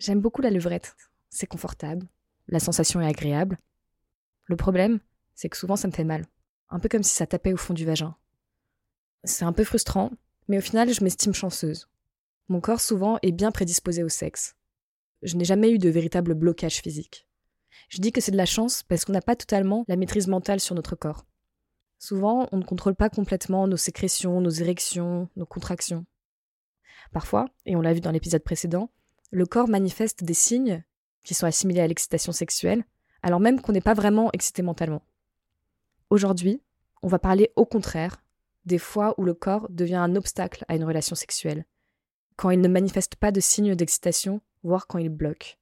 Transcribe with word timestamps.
J'aime 0.00 0.22
beaucoup 0.22 0.40
la 0.40 0.48
levrette. 0.48 0.96
C'est 1.28 1.46
confortable, 1.46 2.08
la 2.48 2.58
sensation 2.58 3.02
est 3.02 3.06
agréable. 3.06 3.58
Le 4.46 4.56
problème, 4.56 4.98
c'est 5.34 5.50
que 5.50 5.58
souvent 5.58 5.76
ça 5.76 5.88
me 5.88 5.92
fait 5.92 6.04
mal. 6.04 6.24
Un 6.70 6.78
peu 6.78 6.88
comme 6.88 7.02
si 7.02 7.14
ça 7.14 7.26
tapait 7.26 7.52
au 7.52 7.58
fond 7.58 7.74
du 7.74 7.84
vagin. 7.84 8.16
C'est 9.24 9.44
un 9.44 9.52
peu 9.52 9.62
frustrant, 9.62 10.10
mais 10.48 10.56
au 10.56 10.62
final, 10.62 10.90
je 10.90 11.04
m'estime 11.04 11.34
chanceuse. 11.34 11.86
Mon 12.48 12.62
corps 12.62 12.80
souvent 12.80 13.18
est 13.20 13.30
bien 13.30 13.52
prédisposé 13.52 14.02
au 14.02 14.08
sexe. 14.08 14.56
Je 15.20 15.36
n'ai 15.36 15.44
jamais 15.44 15.70
eu 15.70 15.76
de 15.76 15.90
véritable 15.90 16.32
blocage 16.32 16.80
physique. 16.80 17.28
Je 17.90 18.00
dis 18.00 18.10
que 18.10 18.22
c'est 18.22 18.32
de 18.32 18.38
la 18.38 18.46
chance 18.46 18.82
parce 18.82 19.04
qu'on 19.04 19.12
n'a 19.12 19.20
pas 19.20 19.36
totalement 19.36 19.84
la 19.86 19.96
maîtrise 19.96 20.28
mentale 20.28 20.60
sur 20.60 20.74
notre 20.74 20.96
corps. 20.96 21.26
Souvent, 21.98 22.48
on 22.52 22.56
ne 22.56 22.64
contrôle 22.64 22.94
pas 22.94 23.10
complètement 23.10 23.68
nos 23.68 23.76
sécrétions, 23.76 24.40
nos 24.40 24.48
érections, 24.48 25.28
nos 25.36 25.44
contractions. 25.44 26.06
Parfois, 27.12 27.50
et 27.66 27.76
on 27.76 27.82
l'a 27.82 27.92
vu 27.92 28.00
dans 28.00 28.12
l'épisode 28.12 28.42
précédent, 28.42 28.90
le 29.30 29.46
corps 29.46 29.68
manifeste 29.68 30.24
des 30.24 30.34
signes 30.34 30.82
qui 31.24 31.34
sont 31.34 31.46
assimilés 31.46 31.80
à 31.80 31.86
l'excitation 31.86 32.32
sexuelle, 32.32 32.84
alors 33.22 33.40
même 33.40 33.60
qu'on 33.60 33.72
n'est 33.72 33.80
pas 33.80 33.94
vraiment 33.94 34.30
excité 34.32 34.62
mentalement. 34.62 35.02
Aujourd'hui, 36.10 36.62
on 37.02 37.08
va 37.08 37.18
parler 37.18 37.52
au 37.56 37.64
contraire 37.64 38.22
des 38.64 38.78
fois 38.78 39.14
où 39.18 39.24
le 39.24 39.34
corps 39.34 39.68
devient 39.70 39.96
un 39.96 40.16
obstacle 40.16 40.64
à 40.68 40.74
une 40.74 40.84
relation 40.84 41.14
sexuelle, 41.14 41.64
quand 42.36 42.50
il 42.50 42.60
ne 42.60 42.68
manifeste 42.68 43.16
pas 43.16 43.32
de 43.32 43.40
signes 43.40 43.74
d'excitation, 43.74 44.40
voire 44.62 44.86
quand 44.86 44.98
il 44.98 45.08
bloque. 45.08 45.58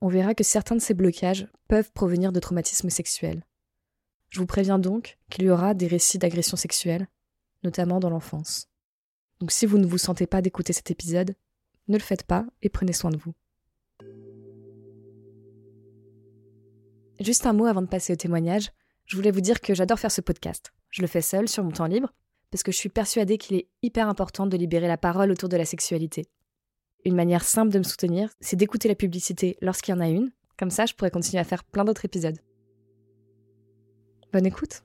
On 0.00 0.08
verra 0.08 0.34
que 0.34 0.44
certains 0.44 0.76
de 0.76 0.80
ces 0.80 0.94
blocages 0.94 1.48
peuvent 1.68 1.92
provenir 1.92 2.32
de 2.32 2.40
traumatismes 2.40 2.90
sexuels. 2.90 3.44
Je 4.30 4.40
vous 4.40 4.46
préviens 4.46 4.78
donc 4.78 5.18
qu'il 5.30 5.44
y 5.44 5.50
aura 5.50 5.74
des 5.74 5.86
récits 5.86 6.18
d'agression 6.18 6.56
sexuelle, 6.56 7.08
notamment 7.62 8.00
dans 8.00 8.10
l'enfance. 8.10 8.68
Donc 9.40 9.50
si 9.50 9.66
vous 9.66 9.78
ne 9.78 9.86
vous 9.86 9.98
sentez 9.98 10.26
pas 10.26 10.42
d'écouter 10.42 10.72
cet 10.72 10.90
épisode, 10.90 11.34
ne 11.88 11.96
le 11.96 12.02
faites 12.02 12.24
pas 12.24 12.46
et 12.62 12.68
prenez 12.68 12.92
soin 12.92 13.10
de 13.10 13.16
vous. 13.16 13.34
Juste 17.20 17.46
un 17.46 17.52
mot 17.52 17.66
avant 17.66 17.82
de 17.82 17.86
passer 17.86 18.12
au 18.12 18.16
témoignage, 18.16 18.72
je 19.06 19.16
voulais 19.16 19.30
vous 19.30 19.40
dire 19.40 19.60
que 19.60 19.74
j'adore 19.74 19.98
faire 19.98 20.10
ce 20.10 20.20
podcast. 20.20 20.72
Je 20.90 21.02
le 21.02 21.08
fais 21.08 21.20
seul 21.20 21.48
sur 21.48 21.62
mon 21.62 21.70
temps 21.70 21.86
libre, 21.86 22.12
parce 22.50 22.62
que 22.62 22.72
je 22.72 22.76
suis 22.76 22.88
persuadée 22.88 23.38
qu'il 23.38 23.56
est 23.56 23.68
hyper 23.82 24.08
important 24.08 24.46
de 24.46 24.56
libérer 24.56 24.88
la 24.88 24.96
parole 24.96 25.30
autour 25.30 25.48
de 25.48 25.56
la 25.56 25.64
sexualité. 25.64 26.26
Une 27.04 27.14
manière 27.14 27.44
simple 27.44 27.72
de 27.72 27.78
me 27.78 27.84
soutenir, 27.84 28.30
c'est 28.40 28.56
d'écouter 28.56 28.88
la 28.88 28.94
publicité 28.94 29.56
lorsqu'il 29.60 29.94
y 29.94 29.98
en 29.98 30.00
a 30.00 30.08
une, 30.08 30.32
comme 30.58 30.70
ça 30.70 30.86
je 30.86 30.94
pourrais 30.94 31.10
continuer 31.10 31.40
à 31.40 31.44
faire 31.44 31.64
plein 31.64 31.84
d'autres 31.84 32.04
épisodes. 32.04 32.38
Bonne 34.32 34.46
écoute 34.46 34.82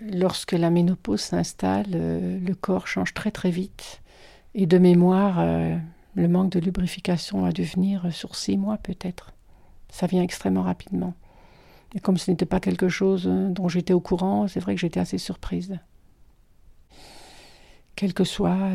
Lorsque 0.00 0.52
la 0.52 0.70
ménopause 0.70 1.20
s'installe, 1.20 1.86
euh, 1.94 2.38
le 2.38 2.54
corps 2.54 2.86
change 2.86 3.12
très 3.12 3.30
très 3.30 3.50
vite. 3.50 4.00
Et 4.54 4.66
de 4.66 4.78
mémoire, 4.78 5.36
euh, 5.40 5.76
le 6.14 6.28
manque 6.28 6.50
de 6.50 6.58
lubrification 6.58 7.44
a 7.44 7.52
dû 7.52 7.64
venir 7.64 8.12
sur 8.12 8.34
six 8.34 8.56
mois 8.56 8.78
peut-être. 8.78 9.32
Ça 9.90 10.06
vient 10.06 10.22
extrêmement 10.22 10.62
rapidement. 10.62 11.14
Et 11.94 12.00
comme 12.00 12.16
ce 12.16 12.30
n'était 12.30 12.46
pas 12.46 12.60
quelque 12.60 12.88
chose 12.88 13.26
euh, 13.26 13.50
dont 13.50 13.68
j'étais 13.68 13.92
au 13.92 14.00
courant, 14.00 14.48
c'est 14.48 14.60
vrai 14.60 14.74
que 14.74 14.80
j'étais 14.80 15.00
assez 15.00 15.18
surprise. 15.18 15.78
Quelles 17.94 18.14
que 18.14 18.24
soient 18.24 18.70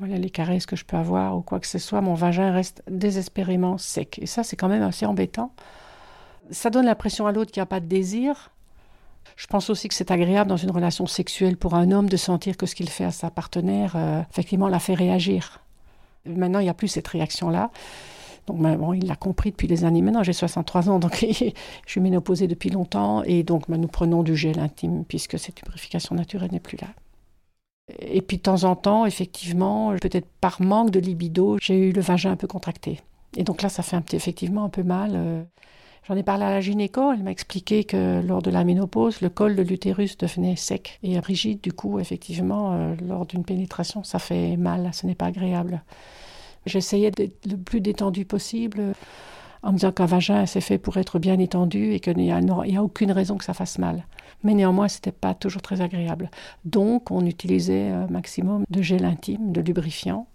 voilà, 0.00 0.18
les 0.18 0.30
caresses 0.30 0.66
que 0.66 0.74
je 0.74 0.84
peux 0.84 0.96
avoir 0.96 1.36
ou 1.36 1.42
quoi 1.42 1.60
que 1.60 1.68
ce 1.68 1.78
soit, 1.78 2.00
mon 2.00 2.14
vagin 2.14 2.50
reste 2.50 2.82
désespérément 2.90 3.78
sec. 3.78 4.18
Et 4.20 4.26
ça, 4.26 4.42
c'est 4.42 4.56
quand 4.56 4.66
même 4.66 4.82
assez 4.82 5.06
embêtant. 5.06 5.52
Ça 6.50 6.70
donne 6.70 6.86
l'impression 6.86 7.28
à 7.28 7.32
l'autre 7.32 7.52
qu'il 7.52 7.60
n'y 7.60 7.64
a 7.64 7.66
pas 7.66 7.78
de 7.78 7.86
désir. 7.86 8.50
Je 9.36 9.46
pense 9.46 9.70
aussi 9.70 9.88
que 9.88 9.94
c'est 9.94 10.10
agréable 10.10 10.48
dans 10.48 10.56
une 10.56 10.70
relation 10.70 11.06
sexuelle 11.06 11.56
pour 11.56 11.74
un 11.74 11.90
homme 11.90 12.08
de 12.08 12.16
sentir 12.16 12.56
que 12.56 12.66
ce 12.66 12.74
qu'il 12.74 12.88
fait 12.88 13.04
à 13.04 13.10
sa 13.10 13.30
partenaire, 13.30 13.96
effectivement, 14.30 14.68
la 14.68 14.78
fait 14.78 14.94
réagir. 14.94 15.60
Maintenant, 16.24 16.60
il 16.60 16.64
n'y 16.64 16.70
a 16.70 16.74
plus 16.74 16.88
cette 16.88 17.08
réaction-là. 17.08 17.70
Donc, 18.46 18.58
ben, 18.58 18.76
bon, 18.76 18.92
il 18.92 19.06
l'a 19.06 19.16
compris 19.16 19.50
depuis 19.50 19.66
des 19.66 19.84
années. 19.84 20.02
Maintenant, 20.02 20.22
j'ai 20.22 20.32
63 20.32 20.88
ans, 20.88 20.98
donc 20.98 21.24
je 21.30 21.52
suis 21.86 22.00
ménopausée 22.00 22.46
depuis 22.46 22.70
longtemps. 22.70 23.22
Et 23.24 23.42
donc, 23.42 23.68
ben, 23.68 23.80
nous 23.80 23.88
prenons 23.88 24.22
du 24.22 24.36
gel 24.36 24.58
intime, 24.58 25.04
puisque 25.04 25.38
cette 25.38 25.60
lubrification 25.60 26.14
naturelle 26.14 26.50
n'est 26.52 26.60
plus 26.60 26.78
là. 26.80 26.88
Et 27.98 28.22
puis, 28.22 28.36
de 28.38 28.42
temps 28.42 28.64
en 28.64 28.76
temps, 28.76 29.06
effectivement, 29.06 29.94
peut-être 30.00 30.28
par 30.40 30.60
manque 30.60 30.90
de 30.90 31.00
libido, 31.00 31.58
j'ai 31.60 31.76
eu 31.88 31.92
le 31.92 32.00
vagin 32.00 32.32
un 32.32 32.36
peu 32.36 32.46
contracté. 32.46 33.00
Et 33.36 33.44
donc 33.44 33.62
là, 33.62 33.68
ça 33.68 33.82
fait 33.82 33.96
un 33.96 34.02
effectivement 34.12 34.64
un 34.64 34.68
peu 34.68 34.82
mal. 34.82 35.12
Euh. 35.14 35.42
J'en 36.06 36.14
ai 36.14 36.22
parlé 36.22 36.44
à 36.44 36.50
la 36.50 36.60
gynéco, 36.60 37.10
elle 37.10 37.24
m'a 37.24 37.32
expliqué 37.32 37.82
que 37.82 38.22
lors 38.24 38.40
de 38.40 38.50
la 38.50 38.62
ménopause, 38.62 39.20
le 39.22 39.28
col 39.28 39.56
de 39.56 39.62
l'utérus 39.62 40.16
devenait 40.16 40.54
sec 40.54 41.00
et 41.02 41.18
rigide. 41.18 41.60
Du 41.60 41.72
coup, 41.72 41.98
effectivement, 41.98 42.74
euh, 42.74 42.94
lors 43.04 43.26
d'une 43.26 43.44
pénétration, 43.44 44.04
ça 44.04 44.20
fait 44.20 44.56
mal, 44.56 44.90
ce 44.92 45.04
n'est 45.06 45.16
pas 45.16 45.26
agréable. 45.26 45.82
J'essayais 46.64 47.10
d'être 47.10 47.44
le 47.46 47.56
plus 47.56 47.80
détendu 47.80 48.24
possible 48.24 48.92
en 49.64 49.72
me 49.72 49.78
disant 49.78 49.90
qu'un 49.90 50.06
vagin 50.06 50.46
c'est 50.46 50.60
fait 50.60 50.78
pour 50.78 50.96
être 50.96 51.18
bien 51.18 51.40
étendu 51.40 51.92
et 51.92 51.98
qu'il 51.98 52.16
n'y 52.18 52.30
a, 52.30 52.36
a, 52.36 52.82
aucune 52.82 53.10
raison 53.10 53.36
que 53.36 53.44
ça 53.44 53.54
fasse 53.54 53.78
mal. 53.80 54.06
Mais 54.44 54.54
néanmoins, 54.54 54.86
ce 54.86 54.98
n'était 54.98 55.10
pas 55.10 55.34
toujours 55.34 55.62
très 55.62 55.80
agréable. 55.80 56.30
Donc, 56.64 57.10
on 57.10 57.26
utilisait 57.26 57.88
un 57.88 58.06
maximum 58.06 58.64
de 58.70 58.80
gel 58.80 59.04
intime, 59.04 59.50
de 59.50 59.60
lubrifiant. 59.60 60.28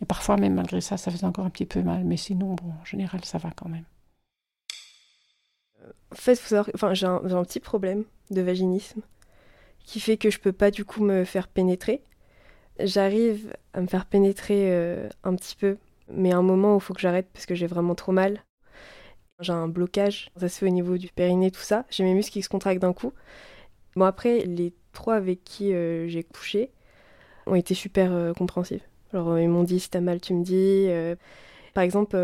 Et 0.00 0.04
parfois, 0.04 0.36
même 0.36 0.54
malgré 0.54 0.80
ça, 0.80 0.96
ça 0.96 1.10
faisait 1.10 1.26
encore 1.26 1.46
un 1.46 1.50
petit 1.50 1.66
peu 1.66 1.82
mal. 1.82 2.04
Mais 2.04 2.16
sinon, 2.16 2.54
bon, 2.54 2.70
en 2.80 2.84
général, 2.84 3.24
ça 3.24 3.38
va 3.38 3.50
quand 3.50 3.68
même. 3.68 3.84
En 6.12 6.16
fait, 6.16 6.36
faut 6.36 6.48
savoir, 6.48 6.94
j'ai 6.94 7.06
un, 7.06 7.44
petit 7.44 7.60
problème 7.60 8.04
de 8.30 8.40
vaginisme 8.40 9.02
qui 9.84 10.00
fait 10.00 10.16
que 10.16 10.30
je 10.30 10.38
peux 10.38 10.52
pas 10.52 10.70
du 10.70 10.84
coup 10.84 11.02
me 11.02 11.24
faire 11.24 11.48
pénétrer. 11.48 12.02
J'arrive 12.78 13.54
à 13.74 13.80
me 13.80 13.86
faire 13.86 14.06
pénétrer 14.06 14.72
euh, 14.72 15.08
un 15.24 15.34
petit 15.34 15.56
peu, 15.56 15.76
mais 16.08 16.32
à 16.32 16.38
un 16.38 16.42
moment 16.42 16.74
où 16.74 16.78
il 16.78 16.80
faut 16.80 16.94
que 16.94 17.00
j'arrête 17.00 17.28
parce 17.32 17.46
que 17.46 17.54
j'ai 17.54 17.66
vraiment 17.66 17.94
trop 17.94 18.12
mal. 18.12 18.44
J'ai 19.40 19.52
un 19.52 19.68
blocage, 19.68 20.30
ça 20.36 20.48
se 20.48 20.58
fait 20.58 20.66
au 20.66 20.70
niveau 20.70 20.98
du 20.98 21.08
périnée, 21.08 21.50
tout 21.50 21.60
ça. 21.60 21.86
J'ai 21.90 22.04
mes 22.04 22.14
muscles 22.14 22.32
qui 22.32 22.42
se 22.42 22.48
contractent 22.48 22.82
d'un 22.82 22.92
coup. 22.92 23.12
Bon, 23.96 24.04
après, 24.04 24.40
les 24.44 24.74
trois 24.92 25.14
avec 25.14 25.44
qui 25.44 25.72
euh, 25.72 26.08
j'ai 26.08 26.22
couché 26.22 26.70
ont 27.46 27.54
été 27.54 27.74
super 27.74 28.12
euh. 28.12 28.32
Alors, 29.12 29.38
ils 29.38 29.48
m'ont 29.48 29.64
dit 29.64 29.80
si 29.80 29.90
t'as 29.90 30.00
mal, 30.00 30.20
tu 30.20 30.34
me 30.34 30.44
dis. 30.44 30.88
Par 31.74 31.84
exemple, 31.84 32.16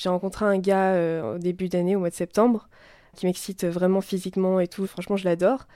j'ai 0.00 0.08
rencontré 0.08 0.44
un 0.46 0.58
gars 0.58 0.94
au 1.34 1.38
début 1.38 1.68
d'année, 1.68 1.96
au 1.96 2.00
mois 2.00 2.10
de 2.10 2.14
septembre, 2.14 2.68
qui 3.16 3.26
m'excite 3.26 3.64
vraiment 3.64 4.00
physiquement 4.00 4.60
et 4.60 4.68
tout. 4.68 4.86
Franchement, 4.86 5.16
je 5.16 5.24
l'adore. 5.24 5.66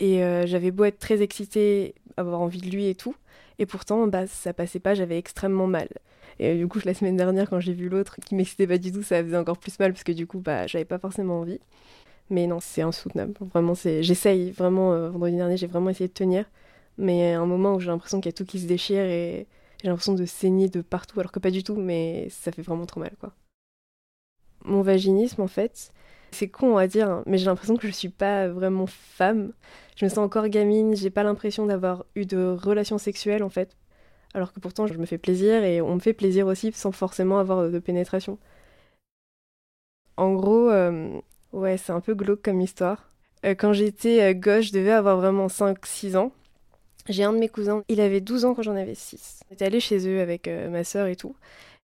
Et 0.00 0.22
j'avais 0.46 0.70
beau 0.70 0.84
être 0.84 0.98
très 0.98 1.22
excitée, 1.22 1.94
avoir 2.16 2.40
envie 2.40 2.60
de 2.60 2.68
lui 2.70 2.86
et 2.88 2.94
tout. 2.94 3.14
Et 3.58 3.66
pourtant, 3.66 4.06
bah, 4.06 4.26
ça 4.26 4.52
passait 4.52 4.80
pas, 4.80 4.94
j'avais 4.94 5.18
extrêmement 5.18 5.66
mal. 5.66 5.88
Et 6.38 6.56
du 6.56 6.66
coup, 6.68 6.78
la 6.84 6.94
semaine 6.94 7.16
dernière, 7.16 7.50
quand 7.50 7.60
j'ai 7.60 7.74
vu 7.74 7.88
l'autre 7.90 8.16
qui 8.24 8.34
m'excitait 8.34 8.66
pas 8.66 8.78
du 8.78 8.92
tout, 8.92 9.02
ça 9.02 9.22
faisait 9.22 9.36
encore 9.36 9.58
plus 9.58 9.78
mal 9.78 9.92
parce 9.92 10.04
que 10.04 10.12
du 10.12 10.26
coup, 10.26 10.40
bah, 10.40 10.66
j'avais 10.66 10.86
pas 10.86 10.98
forcément 10.98 11.40
envie. 11.40 11.60
Mais 12.30 12.46
non, 12.46 12.60
c'est 12.60 12.82
insoutenable. 12.82 13.34
Vraiment, 13.52 13.74
c'est. 13.74 14.02
J'essaye 14.02 14.50
vraiment. 14.52 14.92
Euh, 14.94 15.10
vendredi 15.10 15.36
dernier, 15.36 15.56
j'ai 15.56 15.66
vraiment 15.66 15.90
essayé 15.90 16.08
de 16.08 16.14
tenir. 16.14 16.46
Mais 16.96 17.34
à 17.34 17.40
un 17.40 17.46
moment 17.46 17.74
où 17.74 17.80
j'ai 17.80 17.88
l'impression 17.88 18.20
qu'il 18.20 18.30
y 18.30 18.34
a 18.34 18.36
tout 18.36 18.44
qui 18.46 18.60
se 18.60 18.66
déchire 18.66 19.02
et 19.02 19.46
j'ai 19.82 19.88
l'impression 19.88 20.14
de 20.14 20.24
saigner 20.26 20.68
de 20.68 20.80
partout, 20.82 21.20
alors 21.20 21.32
que 21.32 21.38
pas 21.40 21.50
du 21.50 21.62
tout, 21.64 21.76
mais 21.76 22.28
ça 22.30 22.52
fait 22.52 22.62
vraiment 22.62 22.86
trop 22.86 23.00
mal, 23.00 23.12
quoi. 23.20 23.32
Mon 24.64 24.82
vaginisme, 24.82 25.42
en 25.42 25.48
fait, 25.48 25.92
c'est 26.32 26.48
con 26.48 26.76
à 26.76 26.86
dire, 26.86 27.10
hein, 27.10 27.22
mais 27.26 27.38
j'ai 27.38 27.46
l'impression 27.46 27.76
que 27.76 27.86
je 27.86 27.92
suis 27.92 28.08
pas 28.08 28.48
vraiment 28.48 28.86
femme. 28.86 29.52
Je 29.96 30.04
me 30.04 30.10
sens 30.10 30.18
encore 30.18 30.48
gamine, 30.48 30.96
j'ai 30.96 31.10
pas 31.10 31.22
l'impression 31.22 31.66
d'avoir 31.66 32.04
eu 32.14 32.24
de 32.24 32.56
relations 32.62 32.98
sexuelles 32.98 33.42
en 33.42 33.50
fait. 33.50 33.76
Alors 34.32 34.52
que 34.52 34.60
pourtant 34.60 34.86
je 34.86 34.94
me 34.94 35.06
fais 35.06 35.18
plaisir 35.18 35.64
et 35.64 35.80
on 35.80 35.96
me 35.96 36.00
fait 36.00 36.12
plaisir 36.12 36.46
aussi 36.46 36.72
sans 36.72 36.92
forcément 36.92 37.38
avoir 37.38 37.68
de 37.68 37.78
pénétration. 37.78 38.38
En 40.16 40.34
gros, 40.34 40.70
euh, 40.70 41.18
ouais, 41.52 41.76
c'est 41.76 41.92
un 41.92 42.00
peu 42.00 42.14
glauque 42.14 42.42
comme 42.42 42.60
histoire. 42.60 43.10
Euh, 43.44 43.54
quand 43.54 43.72
j'étais 43.72 44.22
euh, 44.22 44.34
gauche, 44.34 44.66
je 44.66 44.72
devais 44.72 44.92
avoir 44.92 45.16
vraiment 45.16 45.48
5-6 45.48 46.16
ans. 46.16 46.32
J'ai 47.08 47.24
un 47.24 47.32
de 47.32 47.38
mes 47.38 47.48
cousins, 47.48 47.82
il 47.88 48.00
avait 48.00 48.20
12 48.20 48.44
ans 48.44 48.54
quand 48.54 48.62
j'en 48.62 48.76
avais 48.76 48.94
6. 48.94 49.40
J'étais 49.50 49.64
allée 49.64 49.80
chez 49.80 50.06
eux 50.06 50.20
avec 50.20 50.48
ma 50.48 50.84
sœur 50.84 51.06
et 51.06 51.16
tout. 51.16 51.34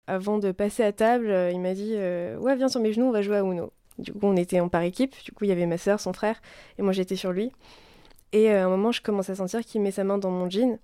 Avant 0.06 0.38
de 0.38 0.52
passer 0.52 0.82
à 0.82 0.92
table, 0.92 1.34
il 1.52 1.60
m'a 1.60 1.74
dit 1.74 1.94
Ouais, 1.94 2.56
viens 2.56 2.68
sur 2.68 2.80
mes 2.80 2.92
genoux, 2.92 3.06
on 3.06 3.12
va 3.12 3.22
jouer 3.22 3.36
à 3.36 3.40
Uno. 3.40 3.72
Du 3.98 4.12
coup, 4.12 4.26
on 4.26 4.36
était 4.36 4.60
en 4.60 4.68
par 4.68 4.82
équipe. 4.82 5.14
Du 5.24 5.32
coup, 5.32 5.44
il 5.44 5.48
y 5.48 5.52
avait 5.52 5.66
ma 5.66 5.78
soeur, 5.78 6.00
son 6.00 6.12
frère, 6.12 6.40
et 6.78 6.82
moi 6.82 6.92
j'étais 6.92 7.16
sur 7.16 7.32
lui. 7.32 7.52
Et 8.32 8.50
euh, 8.50 8.62
à 8.62 8.66
un 8.66 8.68
moment, 8.68 8.92
je 8.92 9.00
commence 9.00 9.30
à 9.30 9.34
sentir 9.34 9.64
qu'il 9.64 9.80
met 9.80 9.90
sa 9.90 10.04
main 10.04 10.18
dans 10.18 10.30
mon 10.30 10.50
jean, 10.50 10.78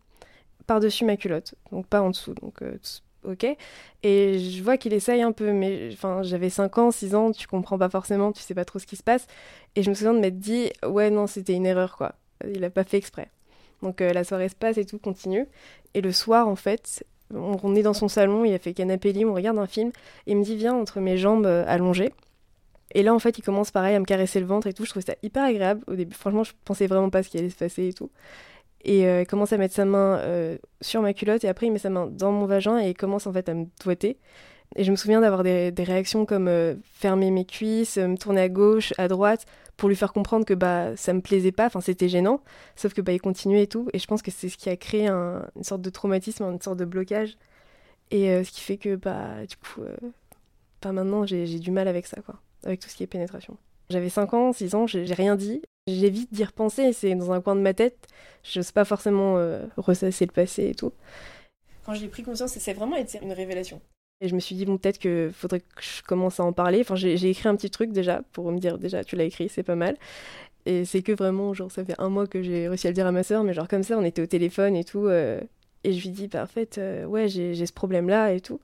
par-dessus 0.67 1.05
ma 1.05 1.17
culotte, 1.17 1.55
donc 1.71 1.87
pas 1.87 2.01
en 2.01 2.11
dessous. 2.11 2.35
Donc, 2.35 2.63
euh, 2.63 2.79
ok. 3.25 3.47
Et 4.03 4.39
je 4.39 4.63
vois 4.63 4.77
qu'il 4.77 4.93
essaye 4.93 5.23
un 5.23 5.33
peu, 5.33 5.53
mais 5.53 5.91
j'avais 6.23 6.51
5 6.51 6.79
ans, 6.79 6.91
6 6.91 7.15
ans, 7.15 7.33
tu 7.33 7.47
comprends 7.47 7.79
pas 7.79 7.91
forcément, 7.91 8.33
tu 8.33 8.43
sais 8.43 8.55
pas 8.55 8.65
trop 8.65 8.79
ce 8.79 8.87
qui 8.87 8.97
se 8.97 9.03
passe. 9.03 9.27
Et 9.77 9.83
je 9.83 9.91
me 9.91 9.95
souviens 9.95 10.15
de 10.15 10.21
m'être 10.21 10.39
dit, 10.39 10.71
ouais, 10.87 11.11
non, 11.11 11.27
c'était 11.27 11.55
une 11.55 11.67
erreur, 11.67 11.97
quoi. 11.97 12.15
Il 12.49 12.65
a 12.65 12.71
pas 12.71 12.85
fait 12.85 12.97
exprès. 12.97 13.29
Donc 13.83 14.01
euh, 14.01 14.13
la 14.13 14.25
soirée 14.25 14.49
se 14.49 14.55
passe 14.55 14.79
et 14.79 14.85
tout 14.85 14.99
continue. 14.99 15.47
Et 15.95 16.01
le 16.01 16.13
soir, 16.13 16.49
en 16.49 16.57
fait, 16.57 17.05
on, 17.35 17.75
est 17.75 17.83
dans 17.83 17.95
son 17.95 18.09
salon, 18.09 18.45
il 18.45 18.55
a 18.55 18.59
fait 18.59 18.75
canapé 18.75 19.13
lit, 19.13 19.25
on 19.25 19.35
regarde 19.35 19.59
un 19.59 19.67
film, 19.67 19.91
et 20.27 20.33
il 20.33 20.37
me 20.37 20.45
dit, 20.45 20.57
viens 20.57 20.75
entre 20.75 21.01
mes 21.01 21.17
jambes 21.17 21.47
allongées. 21.47 22.13
Et 22.95 23.03
là, 23.03 23.15
en 23.15 23.19
fait, 23.19 23.39
il 23.39 23.43
commence 23.43 23.71
pareil 23.71 23.95
à 23.95 24.01
me 24.01 24.05
caresser 24.05 24.39
le 24.39 24.47
ventre 24.47 24.67
et 24.67 24.75
tout. 24.75 24.85
Je 24.85 24.91
trouvais 24.91 25.05
ça 25.05 25.15
hyper 25.23 25.45
agréable. 25.45 25.83
Au 25.87 25.95
début, 25.95 26.15
franchement, 26.15 26.45
je 26.45 26.53
pensais 26.65 26.87
vraiment 26.87 27.11
pas 27.11 27.23
ce 27.23 27.31
qui 27.31 27.39
allait 27.39 27.51
se 27.51 27.57
passer 27.57 27.89
et 27.89 27.93
tout. 27.95 28.11
Et 28.85 29.07
euh, 29.07 29.23
il 29.23 29.27
commence 29.27 29.53
à 29.53 29.59
mettre 29.59 29.75
sa 29.75 29.85
main 29.85 30.19
euh, 30.19 30.59
sur 30.81 31.03
ma 31.03 31.15
culotte 31.15 31.45
et 31.45 31.49
après 31.49 31.67
il 31.67 31.73
met 31.73 31.79
sa 31.79 31.91
main 31.91 32.07
dans 32.07 32.33
mon 32.33 32.47
vagin 32.47 32.81
et 32.81 32.91
il 32.91 32.95
commence 32.95 33.27
en 33.27 33.33
fait 33.33 33.49
à 33.49 33.55
me 33.55 33.67
doigter. 33.83 34.19
Et 34.75 34.85
je 34.85 34.91
me 34.91 34.97
souviens 34.97 35.21
d'avoir 35.21 35.43
des, 35.43 35.73
réactions 35.79 36.25
comme 36.25 36.49
euh, 36.49 36.75
fermer 36.83 37.31
mes 37.31 37.45
cuisses, 37.45 37.99
me 37.99 38.17
tourner 38.17 38.41
à 38.41 38.49
gauche, 38.49 38.93
à 38.99 39.07
droite, 39.07 39.47
pour 39.77 39.89
lui 39.89 39.97
faire 39.97 40.13
comprendre 40.13 40.45
que 40.45 40.55
bah 40.55 40.97
ça 40.97 41.13
me 41.13 41.21
plaisait 41.21 41.53
pas, 41.53 41.67
enfin 41.67 41.81
c'était 41.81 42.09
gênant, 42.09 42.41
sauf 42.77 42.95
que 42.95 43.01
bah 43.01 43.13
il 43.13 43.21
continuait 43.21 43.65
et 43.65 43.67
tout. 43.67 43.89
Et 43.93 43.99
je 43.99 44.07
pense 44.07 44.23
que 44.23 44.31
c'est 44.31 44.49
ce 44.49 44.57
qui 44.57 44.69
a 44.69 44.77
créé 44.77 45.07
un, 45.09 45.47
une 45.57 45.65
sorte 45.65 45.83
de 45.83 45.91
traumatisme, 45.91 46.45
une 46.45 46.61
sorte 46.61 46.79
de 46.79 46.85
blocage. 46.85 47.37
Et 48.11 48.45
ce 48.45 48.51
qui 48.51 48.61
fait 48.61 48.77
que 48.77 48.97
bah 48.97 49.47
du 49.49 49.57
coup, 49.57 49.83
bah, 50.83 50.93
maintenant 50.93 51.27
j'ai 51.27 51.59
du 51.59 51.71
mal 51.71 51.89
avec 51.89 52.07
ça, 52.07 52.21
quoi, 52.23 52.41
avec 52.65 52.81
tout 52.81 52.89
ce 52.89 52.97
qui 52.97 53.03
est 53.03 53.07
pénétration. 53.07 53.57
J'avais 53.91 54.09
5 54.09 54.35
ans, 54.35 54.53
6 54.53 54.75
ans, 54.75 54.87
j'ai 54.87 55.05
rien 55.15 55.37
dit. 55.37 55.63
J'évite 55.87 56.33
d'y 56.33 56.45
repenser, 56.45 56.93
c'est 56.93 57.15
dans 57.15 57.33
un 57.33 57.41
coin 57.41 57.57
de 57.57 57.61
ma 57.61 57.75
tête. 57.75 58.07
Je 58.45 58.61
sais 58.61 58.73
pas 58.73 58.85
forcément 58.85 59.37
euh, 59.37 59.67
ressasser 59.77 60.27
le 60.27 60.33
passé 60.33 60.69
et 60.69 60.75
tout. 60.75 60.93
Quand 61.85 61.95
j'ai 61.95 62.09
pris 62.09 62.23
conscience, 62.23 62.53
c'est 62.53 62.73
vraiment 62.73 62.97
été 62.97 63.19
une 63.21 63.33
révélation. 63.33 63.81
Et 64.23 64.29
je 64.29 64.35
me 64.37 64.41
suis 64.41 64.55
dit, 64.55 64.65
bon, 64.65 64.79
peut-être 64.79 64.99
qu'il 64.99 65.31
faudrait 65.33 65.61
que 65.61 65.67
je 65.81 66.03
commence 66.03 66.41
à 66.41 66.45
en 66.45 66.53
parler. 66.53 66.81
Enfin, 66.81 66.95
j'ai 66.97 67.31
écrit 67.31 67.49
un 67.49 67.57
petit 67.57 67.71
truc 67.71 67.93
déjà 67.93 68.23
pour 68.33 68.51
me 68.53 68.59
dire, 68.59 68.79
déjà, 68.79 69.05
tu 69.05 69.17
l'as 69.17 69.25
écrit, 69.25 69.49
c'est 69.49 69.65
pas 69.65 69.75
mal. 69.77 69.97
Et 70.67 70.85
c'est 70.85 71.03
que 71.03 71.13
vraiment, 71.13 71.55
genre, 71.55 71.71
ça 71.73 71.85
fait 71.85 71.97
un 71.99 72.09
mois 72.09 72.27
que 72.29 72.43
j'ai 72.43 72.69
réussi 72.69 72.87
à 72.87 72.91
le 72.91 72.95
dire 72.95 73.07
à 73.07 73.13
ma 73.13 73.25
soeur, 73.25 73.45
mais 73.45 73.53
genre 73.55 73.69
comme 73.69 73.83
ça, 73.83 73.99
on 73.99 74.05
était 74.05 74.23
au 74.23 74.27
téléphone 74.27 74.77
et 74.77 74.85
tout. 74.85 75.07
Euh, 75.07 75.41
et 75.85 75.93
je 75.93 76.03
lui 76.03 76.11
dis, 76.11 76.29
bah, 76.29 76.45
en 76.45 76.47
fait, 76.47 76.79
euh, 76.79 77.05
ouais, 77.07 77.29
j'ai 77.29 77.67
ce 77.67 77.73
problème-là 77.73 78.33
et 78.33 78.41
tout. 78.41 78.61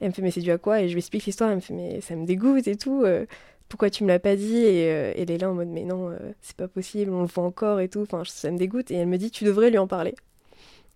Et 0.00 0.04
elle 0.04 0.10
me 0.10 0.14
fait, 0.14 0.22
mais 0.22 0.30
c'est 0.30 0.40
dû 0.40 0.52
à 0.52 0.58
quoi? 0.58 0.80
Et 0.82 0.88
je 0.88 0.94
lui 0.94 1.00
explique 1.00 1.26
l'histoire, 1.26 1.50
elle 1.50 1.56
me 1.56 1.60
fait, 1.60 1.74
mais 1.74 2.00
ça 2.00 2.16
me 2.16 2.26
dégoûte 2.26 2.68
et 2.68 2.76
tout 2.76 3.04
pourquoi 3.70 3.88
tu 3.88 4.04
me 4.04 4.08
l'as 4.08 4.18
pas 4.18 4.36
dit? 4.36 4.56
Et 4.56 4.90
euh, 4.92 5.12
elle 5.16 5.30
est 5.30 5.38
là 5.38 5.50
en 5.50 5.54
mode 5.54 5.68
mais 5.68 5.84
non 5.84 6.10
euh, 6.10 6.18
c'est 6.42 6.56
pas 6.56 6.68
possible 6.68 7.12
on 7.12 7.22
le 7.22 7.26
voit 7.28 7.44
encore 7.44 7.80
et 7.80 7.88
tout 7.88 8.02
enfin 8.02 8.22
ça 8.26 8.50
me 8.50 8.58
dégoûte 8.58 8.90
et 8.90 8.96
elle 8.96 9.08
me 9.08 9.16
dit 9.16 9.30
tu 9.30 9.44
devrais 9.44 9.70
lui 9.70 9.78
en 9.78 9.86
parler 9.86 10.14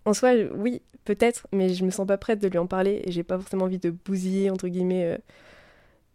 en 0.05 0.13
soi 0.13 0.33
oui 0.55 0.81
peut-être 1.03 1.47
mais 1.51 1.73
je 1.73 1.83
me 1.83 1.91
sens 1.91 2.07
pas 2.07 2.17
prête 2.17 2.39
de 2.39 2.47
lui 2.47 2.57
en 2.57 2.67
parler 2.67 3.01
et 3.03 3.11
j'ai 3.11 3.23
pas 3.23 3.37
forcément 3.37 3.65
envie 3.65 3.79
de 3.79 3.89
bousiller 3.89 4.49
entre 4.49 4.67
guillemets 4.67 5.05
euh, 5.05 5.17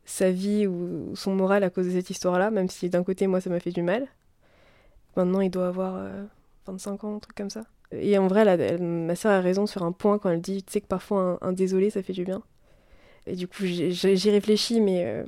sa 0.05 0.31
vie 0.31 0.67
ou, 0.67 1.15
son 1.15 1.35
moral 1.35 1.65
à 1.65 1.71
cause 1.71 1.87
de 1.87 1.93
cette 1.93 2.11
histoire 2.11 2.39
là 2.39 2.51
même 2.51 2.69
si 2.69 2.89
d'un 2.89 3.05
côté 3.05 3.27
moi 3.27 3.41
ça 3.41 3.51
m'a 3.51 3.61
fait 3.61 3.73
du 3.73 3.83
mal. 3.83 4.09
Maintenant 5.17 5.41
il 5.41 5.51
doit 5.51 5.69
avoir 5.69 6.09
25 6.67 7.05
ans 7.05 7.17
un 7.17 7.19
truc 7.19 7.37
comme 7.37 7.51
ça. 7.51 7.65
Et 7.93 8.17
en 8.19 8.29
vrai 8.29 8.79
ma 8.79 9.17
soeur 9.17 9.33
a 9.33 9.41
raison 9.41 9.67
sur 9.67 9.83
un 9.83 9.93
point 9.93 10.19
quand 10.19 10.31
elle 10.31 10.41
dit 10.41 10.63
tu 10.63 10.73
sais 10.73 10.81
que 10.81 10.87
parfois 10.87 11.39
un, 11.43 11.53
désolé 11.53 11.91
ça 11.91 12.03
fait 12.03 12.13
du 12.13 12.25
bien. 12.25 12.43
Et 13.27 13.37
du 13.37 13.49
coup 13.49 13.65
j'y 13.65 14.31
réfléchis 14.31 14.81
mais 14.81 15.25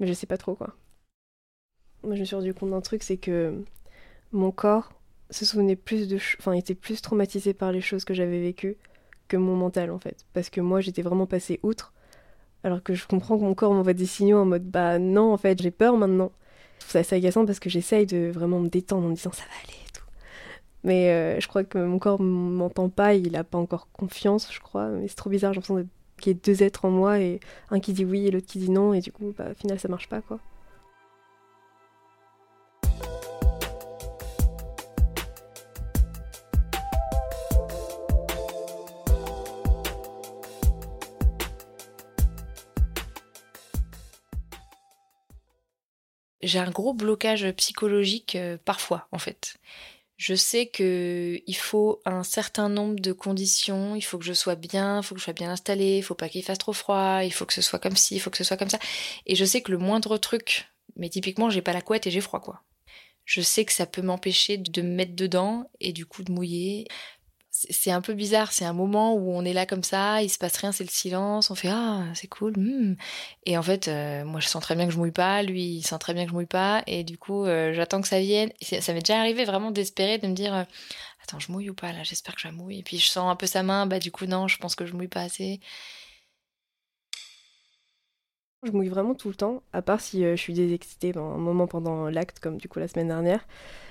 mais 0.00 0.06
je 0.06 0.12
sais 0.14 0.26
pas 0.26 0.38
trop 0.38 0.54
quoi. 0.54 0.74
Moi, 2.02 2.14
je 2.14 2.20
me 2.20 2.24
suis 2.24 2.34
rendu 2.34 2.54
compte 2.54 2.70
d'un 2.70 2.80
truc, 2.80 3.02
c'est 3.02 3.18
que 3.18 3.62
mon 4.32 4.50
corps 4.50 4.92
se 5.30 5.44
souvenait 5.44 5.76
plus 5.76 6.08
de, 6.08 6.16
enfin, 6.38 6.52
était 6.52 6.74
plus 6.74 7.00
traumatisé 7.00 7.54
par 7.54 7.72
les 7.72 7.80
choses 7.80 8.04
que 8.04 8.14
j'avais 8.14 8.40
vécues 8.40 8.76
que 9.28 9.36
mon 9.36 9.54
mental 9.56 9.90
en 9.90 9.98
fait, 9.98 10.26
parce 10.32 10.50
que 10.50 10.60
moi, 10.60 10.80
j'étais 10.80 11.02
vraiment 11.02 11.26
passée 11.26 11.60
outre, 11.62 11.92
alors 12.64 12.82
que 12.82 12.94
je 12.94 13.06
comprends 13.06 13.38
que 13.38 13.44
mon 13.44 13.54
corps 13.54 13.72
m'envoie 13.72 13.92
des 13.92 14.06
signaux 14.06 14.38
en 14.38 14.44
mode 14.44 14.64
bah 14.64 14.98
non, 14.98 15.32
en 15.32 15.36
fait, 15.36 15.60
j'ai 15.62 15.70
peur 15.70 15.96
maintenant. 15.96 16.32
Je 16.78 16.80
trouve 16.80 16.92
ça 16.92 16.98
assez 17.00 17.16
agaçant 17.16 17.46
parce 17.46 17.60
que 17.60 17.70
j'essaye 17.70 18.06
de 18.06 18.30
vraiment 18.32 18.58
me 18.60 18.68
détendre 18.68 19.06
en 19.06 19.10
me 19.10 19.14
disant 19.14 19.32
ça 19.32 19.44
va 19.44 19.52
aller 19.62 19.78
et 19.78 19.92
tout. 19.92 20.04
Mais 20.82 21.10
euh, 21.10 21.40
je 21.40 21.46
crois 21.46 21.64
que 21.64 21.78
mon 21.78 21.98
corps 21.98 22.20
m'entend 22.20 22.88
pas, 22.88 23.14
il 23.14 23.36
a 23.36 23.44
pas 23.44 23.58
encore 23.58 23.88
confiance, 23.92 24.52
je 24.52 24.60
crois. 24.60 24.88
Mais 24.88 25.08
c'est 25.08 25.14
trop 25.14 25.30
bizarre, 25.30 25.52
j'ai 25.52 25.60
l'impression 25.60 25.88
qu'il 26.18 26.32
y 26.32 26.36
ait 26.36 26.40
deux 26.42 26.62
êtres 26.62 26.84
en 26.84 26.90
moi 26.90 27.20
et 27.20 27.40
un 27.70 27.80
qui 27.80 27.92
dit 27.92 28.04
oui 28.04 28.26
et 28.26 28.30
l'autre 28.30 28.46
qui 28.46 28.58
dit 28.58 28.70
non 28.70 28.92
et 28.94 29.00
du 29.00 29.12
coup 29.12 29.32
bah, 29.36 29.50
au 29.52 29.54
final 29.54 29.78
ça 29.78 29.88
marche 29.88 30.08
pas 30.08 30.20
quoi. 30.20 30.38
J'ai 46.42 46.58
un 46.58 46.70
gros 46.70 46.94
blocage 46.94 47.50
psychologique 47.52 48.36
euh, 48.36 48.56
parfois 48.64 49.08
en 49.12 49.18
fait. 49.18 49.56
Je 50.16 50.34
sais 50.34 50.66
que 50.66 51.40
il 51.46 51.56
faut 51.56 52.02
un 52.04 52.22
certain 52.24 52.68
nombre 52.68 53.00
de 53.00 53.12
conditions. 53.12 53.96
Il 53.96 54.02
faut 54.02 54.18
que 54.18 54.24
je 54.24 54.34
sois 54.34 54.54
bien, 54.54 55.00
il 55.00 55.02
faut 55.02 55.14
que 55.14 55.18
je 55.18 55.24
sois 55.24 55.32
bien 55.32 55.50
installée, 55.50 55.96
il 55.96 56.02
faut 56.02 56.14
pas 56.14 56.28
qu'il 56.28 56.42
fasse 56.42 56.58
trop 56.58 56.74
froid, 56.74 57.20
il 57.24 57.32
faut 57.32 57.46
que 57.46 57.54
ce 57.54 57.62
soit 57.62 57.78
comme 57.78 57.96
ci, 57.96 58.16
il 58.16 58.20
faut 58.20 58.30
que 58.30 58.36
ce 58.36 58.44
soit 58.44 58.58
comme 58.58 58.68
ça. 58.68 58.78
Et 59.26 59.34
je 59.34 59.44
sais 59.46 59.62
que 59.62 59.72
le 59.72 59.78
moindre 59.78 60.18
truc, 60.18 60.68
mais 60.96 61.08
typiquement 61.08 61.48
j'ai 61.50 61.62
pas 61.62 61.72
la 61.72 61.80
couette 61.80 62.06
et 62.06 62.10
j'ai 62.10 62.20
froid 62.20 62.40
quoi. 62.40 62.62
Je 63.24 63.40
sais 63.40 63.64
que 63.64 63.72
ça 63.72 63.86
peut 63.86 64.02
m'empêcher 64.02 64.58
de 64.58 64.82
me 64.82 64.94
mettre 64.94 65.14
dedans 65.14 65.70
et 65.80 65.92
du 65.92 66.04
coup 66.04 66.22
de 66.22 66.32
mouiller 66.32 66.86
c'est 67.50 67.90
un 67.90 68.00
peu 68.00 68.14
bizarre. 68.14 68.52
C'est 68.52 68.64
un 68.64 68.72
moment 68.72 69.14
où 69.14 69.32
on 69.32 69.44
est 69.44 69.52
là 69.52 69.66
comme 69.66 69.82
ça, 69.82 70.22
il 70.22 70.30
se 70.30 70.38
passe 70.38 70.56
rien, 70.56 70.72
c'est 70.72 70.84
le 70.84 70.90
silence. 70.90 71.50
On 71.50 71.54
fait 71.54 71.68
ah 71.70 72.04
c'est 72.14 72.28
cool. 72.28 72.52
Hmm. 72.56 72.96
Et 73.46 73.58
en 73.58 73.62
fait, 73.62 73.88
euh, 73.88 74.24
moi 74.24 74.40
je 74.40 74.48
sens 74.48 74.62
très 74.62 74.76
bien 74.76 74.86
que 74.86 74.92
je 74.92 74.98
mouille 74.98 75.10
pas, 75.10 75.42
lui 75.42 75.62
il 75.64 75.82
sent 75.82 75.98
très 75.98 76.14
bien 76.14 76.24
que 76.24 76.30
je 76.30 76.34
mouille 76.34 76.46
pas, 76.46 76.82
et 76.86 77.04
du 77.04 77.18
coup 77.18 77.44
euh, 77.44 77.72
j'attends 77.72 78.00
que 78.00 78.08
ça 78.08 78.20
vienne. 78.20 78.50
ça 78.62 78.92
m'est 78.92 79.00
déjà 79.00 79.18
arrivé 79.18 79.44
vraiment 79.44 79.70
d'espérer 79.70 80.18
de 80.18 80.26
me 80.26 80.34
dire 80.34 80.54
euh, 80.54 80.64
attends 81.22 81.38
je 81.38 81.50
mouille 81.52 81.70
ou 81.70 81.74
pas 81.74 81.92
là, 81.92 82.02
j'espère 82.04 82.34
que 82.34 82.40
je 82.40 82.48
mouille. 82.48 82.80
Et 82.80 82.82
puis 82.82 82.98
je 82.98 83.08
sens 83.08 83.30
un 83.30 83.36
peu 83.36 83.46
sa 83.46 83.62
main, 83.62 83.86
bah 83.86 83.98
du 83.98 84.12
coup 84.12 84.26
non, 84.26 84.48
je 84.48 84.58
pense 84.58 84.74
que 84.74 84.86
je 84.86 84.94
mouille 84.94 85.08
pas 85.08 85.22
assez. 85.22 85.60
Je 88.62 88.72
mouille 88.72 88.88
vraiment 88.88 89.14
tout 89.14 89.28
le 89.28 89.34
temps, 89.34 89.62
à 89.72 89.80
part 89.80 90.02
si 90.02 90.22
je 90.22 90.36
suis 90.36 90.52
désexcitée 90.52 91.12
un 91.16 91.38
moment 91.38 91.66
pendant 91.66 92.10
l'acte, 92.10 92.40
comme 92.40 92.58
du 92.58 92.68
coup 92.68 92.78
la 92.78 92.88
semaine 92.88 93.08
dernière. 93.08 93.46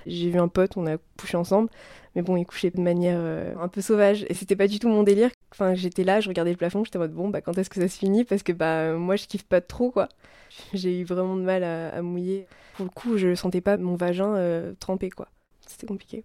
J'ai 0.05 0.29
vu 0.29 0.37
un 0.37 0.47
pote, 0.47 0.77
on 0.77 0.85
a 0.85 0.97
couché 1.19 1.37
ensemble, 1.37 1.71
mais 2.15 2.21
bon, 2.21 2.37
il 2.37 2.45
couchait 2.45 2.69
de 2.69 2.79
manière 2.79 3.17
euh, 3.19 3.55
un 3.59 3.67
peu 3.67 3.81
sauvage 3.81 4.27
et 4.29 4.35
c'était 4.35 4.55
pas 4.55 4.67
du 4.67 4.77
tout 4.77 4.87
mon 4.87 5.01
délire. 5.01 5.31
Enfin, 5.51 5.73
j'étais 5.73 6.03
là, 6.03 6.19
je 6.21 6.29
regardais 6.29 6.51
le 6.51 6.57
plafond, 6.57 6.83
j'étais 6.83 6.97
en 6.97 7.01
mode 7.01 7.13
bon, 7.13 7.29
bah 7.29 7.41
quand 7.41 7.57
est-ce 7.57 7.69
que 7.71 7.81
ça 7.81 7.87
se 7.87 7.97
finit? 7.97 8.25
Parce 8.25 8.43
que 8.43 8.51
bah 8.51 8.93
moi 8.93 9.15
je 9.15 9.25
kiffe 9.25 9.43
pas 9.43 9.59
trop 9.59 9.89
quoi. 9.89 10.07
J'ai 10.75 10.99
eu 10.99 11.03
vraiment 11.03 11.35
de 11.35 11.41
mal 11.41 11.63
à, 11.63 12.03
mouiller. 12.03 12.45
Pour 12.75 12.85
le 12.85 12.91
coup, 12.91 13.17
je 13.17 13.33
sentais 13.33 13.61
pas 13.61 13.75
mon 13.77 13.95
vagin 13.95 14.35
euh, 14.35 14.73
trempé 14.79 15.09
quoi. 15.09 15.29
C'était 15.65 15.87
compliqué. 15.87 16.23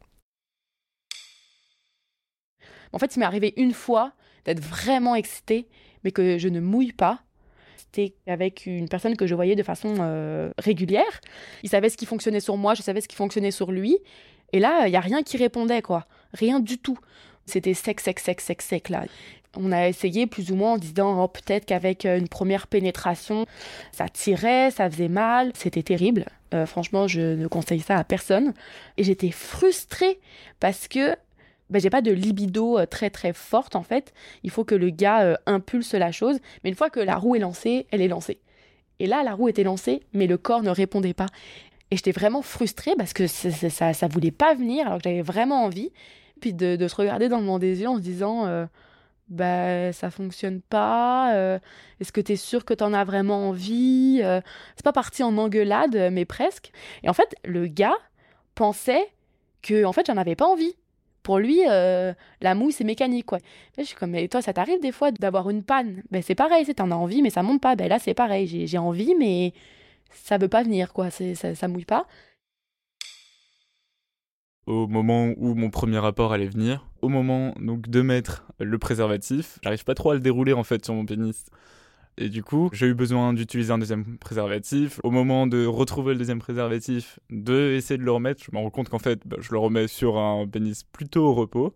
En 2.92 2.98
fait, 2.98 3.16
il 3.16 3.20
m'est 3.20 3.26
arrivé 3.26 3.54
une 3.56 3.72
fois 3.72 4.12
d'être 4.44 4.60
vraiment 4.60 5.14
excitée, 5.14 5.66
mais 6.04 6.12
que 6.12 6.36
je 6.36 6.48
ne 6.48 6.60
mouille 6.60 6.92
pas 6.92 7.22
avec 8.26 8.66
une 8.66 8.88
personne 8.88 9.16
que 9.16 9.26
je 9.26 9.34
voyais 9.34 9.56
de 9.56 9.62
façon 9.62 9.96
euh, 10.00 10.50
régulière. 10.58 11.20
Il 11.62 11.68
savait 11.68 11.88
ce 11.88 11.96
qui 11.96 12.06
fonctionnait 12.06 12.40
sur 12.40 12.56
moi, 12.56 12.74
je 12.74 12.82
savais 12.82 13.00
ce 13.00 13.08
qui 13.08 13.16
fonctionnait 13.16 13.50
sur 13.50 13.72
lui. 13.72 13.98
Et 14.52 14.60
là, 14.60 14.86
il 14.86 14.92
y 14.92 14.96
a 14.96 15.00
rien 15.00 15.22
qui 15.22 15.36
répondait, 15.36 15.82
quoi. 15.82 16.06
Rien 16.32 16.60
du 16.60 16.78
tout. 16.78 16.98
C'était 17.46 17.74
sec, 17.74 18.00
sec, 18.00 18.20
sec, 18.20 18.40
sec, 18.40 18.62
sec, 18.62 18.88
là. 18.88 19.04
On 19.56 19.70
a 19.70 19.88
essayé 19.88 20.26
plus 20.26 20.50
ou 20.50 20.56
moins 20.56 20.72
en 20.72 20.78
disant 20.78 21.22
oh, 21.22 21.28
peut-être 21.28 21.64
qu'avec 21.64 22.06
euh, 22.06 22.18
une 22.18 22.28
première 22.28 22.66
pénétration, 22.66 23.46
ça 23.92 24.08
tirait, 24.08 24.70
ça 24.70 24.90
faisait 24.90 25.08
mal. 25.08 25.52
C'était 25.54 25.82
terrible. 25.82 26.26
Euh, 26.54 26.66
franchement, 26.66 27.06
je 27.06 27.20
ne 27.20 27.46
conseille 27.46 27.80
ça 27.80 27.96
à 27.96 28.04
personne. 28.04 28.52
Et 28.96 29.04
j'étais 29.04 29.30
frustrée 29.30 30.18
parce 30.60 30.88
que 30.88 31.16
ben, 31.70 31.80
j'ai 31.80 31.90
pas 31.90 32.02
de 32.02 32.12
libido 32.12 32.78
euh, 32.78 32.86
très 32.86 33.10
très 33.10 33.32
forte 33.32 33.76
en 33.76 33.82
fait. 33.82 34.12
Il 34.42 34.50
faut 34.50 34.64
que 34.64 34.74
le 34.74 34.90
gars 34.90 35.22
euh, 35.22 35.34
impulse 35.46 35.94
la 35.94 36.12
chose. 36.12 36.38
Mais 36.62 36.70
une 36.70 36.76
fois 36.76 36.90
que 36.90 37.00
la 37.00 37.16
roue 37.16 37.36
est 37.36 37.40
lancée, 37.40 37.86
elle 37.90 38.02
est 38.02 38.08
lancée. 38.08 38.40
Et 39.00 39.06
là, 39.06 39.22
la 39.22 39.34
roue 39.34 39.48
était 39.48 39.64
lancée, 39.64 40.02
mais 40.12 40.26
le 40.26 40.38
corps 40.38 40.62
ne 40.62 40.70
répondait 40.70 41.14
pas. 41.14 41.26
Et 41.90 41.96
j'étais 41.96 42.12
vraiment 42.12 42.42
frustrée 42.42 42.94
parce 42.96 43.12
que 43.12 43.26
ça, 43.26 43.50
ça, 43.50 43.92
ça, 43.92 44.08
voulait 44.08 44.30
pas 44.30 44.54
venir 44.54 44.86
alors 44.86 44.98
que 44.98 45.04
j'avais 45.04 45.22
vraiment 45.22 45.64
envie. 45.64 45.90
Puis 46.40 46.52
de, 46.52 46.76
de, 46.76 46.88
se 46.88 46.96
regarder 46.96 47.28
dans 47.28 47.38
le 47.38 47.44
monde 47.44 47.60
des 47.60 47.80
yeux 47.80 47.88
en 47.88 47.96
se 47.96 48.02
disant 48.02 48.46
euh, 48.46 48.66
bah 49.28 49.92
ça 49.92 50.10
fonctionne 50.10 50.60
pas. 50.60 51.34
Euh, 51.34 51.58
est-ce 52.00 52.12
que 52.12 52.20
tu 52.20 52.32
es 52.32 52.36
sûr 52.36 52.64
que 52.64 52.74
tu 52.74 52.84
en 52.84 52.92
as 52.92 53.04
vraiment 53.04 53.48
envie 53.48 54.20
C'est 54.76 54.84
pas 54.84 54.92
parti 54.92 55.22
en 55.22 55.36
engueulade, 55.38 56.10
mais 56.12 56.24
presque. 56.24 56.72
Et 57.02 57.08
en 57.08 57.14
fait, 57.14 57.34
le 57.44 57.66
gars 57.66 57.96
pensait 58.54 59.08
que 59.62 59.84
en 59.84 59.92
fait 59.92 60.06
j'en 60.06 60.16
avais 60.16 60.36
pas 60.36 60.46
envie 60.46 60.74
pour 61.24 61.38
lui, 61.38 61.60
euh, 61.68 62.12
la 62.42 62.54
mouille, 62.54 62.72
c'est 62.72 62.84
mécanique, 62.84 63.26
quoi. 63.26 63.38
je 63.76 63.82
suis 63.82 63.96
comme, 63.96 64.10
mais 64.10 64.28
toi, 64.28 64.42
ça 64.42 64.52
t'arrive 64.52 64.80
des 64.80 64.92
fois 64.92 65.10
d'avoir 65.10 65.50
une 65.50 65.64
panne? 65.64 66.02
Ben, 66.10 66.22
c'est 66.22 66.34
pareil, 66.34 66.66
t'en 66.66 66.90
as 66.92 66.94
envie, 66.94 67.22
mais 67.22 67.30
ça 67.30 67.42
monte 67.42 67.60
pas. 67.60 67.74
Ben, 67.74 67.88
là, 67.88 67.98
c'est 67.98 68.14
pareil, 68.14 68.66
j'ai 68.66 68.78
envie, 68.78 69.14
mais 69.18 69.54
ça 70.10 70.38
veut 70.38 70.48
pas 70.48 70.62
venir, 70.62 70.92
quoi. 70.92 71.10
Ça, 71.10 71.54
ça 71.54 71.66
mouille 71.66 71.86
pas. 71.86 72.06
Au 74.66 74.86
moment 74.86 75.32
où 75.38 75.54
mon 75.54 75.70
premier 75.70 75.98
rapport 75.98 76.32
allait 76.32 76.46
venir, 76.46 76.86
au 77.02 77.08
moment 77.08 77.54
donc 77.58 77.88
de 77.88 78.02
mettre 78.02 78.46
le 78.60 78.78
préservatif, 78.78 79.58
j'arrive 79.62 79.84
pas 79.84 79.94
trop 79.94 80.10
à 80.10 80.14
le 80.14 80.20
dérouler 80.20 80.52
en 80.52 80.62
fait 80.62 80.84
sur 80.84 80.94
mon 80.94 81.04
pénis. 81.04 81.46
Et 82.16 82.28
du 82.28 82.44
coup, 82.44 82.70
j'ai 82.72 82.86
eu 82.86 82.94
besoin 82.94 83.32
d'utiliser 83.32 83.72
un 83.72 83.78
deuxième 83.78 84.18
préservatif. 84.18 85.00
Au 85.02 85.10
moment 85.10 85.46
de 85.48 85.66
retrouver 85.66 86.12
le 86.12 86.18
deuxième 86.18 86.38
préservatif, 86.38 87.18
de 87.30 87.72
essayer 87.72 87.98
de 87.98 88.04
le 88.04 88.12
remettre, 88.12 88.42
je 88.44 88.56
me 88.56 88.62
rends 88.62 88.70
compte 88.70 88.88
qu'en 88.88 89.00
fait, 89.00 89.20
bah, 89.26 89.36
je 89.40 89.50
le 89.50 89.58
remets 89.58 89.88
sur 89.88 90.16
un 90.16 90.46
pénis 90.46 90.84
plutôt 90.84 91.26
au 91.26 91.34
repos. 91.34 91.74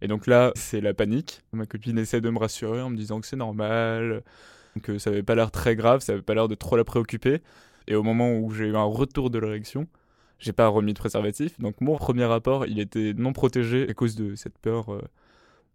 Et 0.00 0.08
donc 0.08 0.26
là, 0.26 0.52
c'est 0.56 0.80
la 0.80 0.94
panique. 0.94 1.42
Ma 1.52 1.66
copine 1.66 1.98
essaie 1.98 2.20
de 2.20 2.30
me 2.30 2.38
rassurer 2.38 2.82
en 2.82 2.90
me 2.90 2.96
disant 2.96 3.20
que 3.20 3.26
c'est 3.26 3.36
normal, 3.36 4.22
que 4.82 4.98
ça 4.98 5.10
avait 5.10 5.22
pas 5.22 5.34
l'air 5.34 5.50
très 5.50 5.76
grave, 5.76 6.00
ça 6.00 6.12
avait 6.12 6.22
pas 6.22 6.34
l'air 6.34 6.48
de 6.48 6.54
trop 6.54 6.76
la 6.76 6.84
préoccuper. 6.84 7.40
Et 7.86 7.94
au 7.94 8.02
moment 8.02 8.36
où 8.36 8.50
j'ai 8.50 8.66
eu 8.66 8.76
un 8.76 8.84
retour 8.84 9.30
de 9.30 9.38
l'érection, 9.38 9.86
j'ai 10.38 10.52
pas 10.52 10.68
remis 10.68 10.92
de 10.92 10.98
préservatif. 10.98 11.58
Donc 11.60 11.80
mon 11.80 11.96
premier 11.96 12.24
rapport, 12.24 12.66
il 12.66 12.80
était 12.80 13.14
non 13.16 13.32
protégé 13.32 13.88
à 13.88 13.94
cause 13.94 14.16
de 14.16 14.34
cette 14.34 14.58
peur 14.58 14.92
euh, 14.92 15.02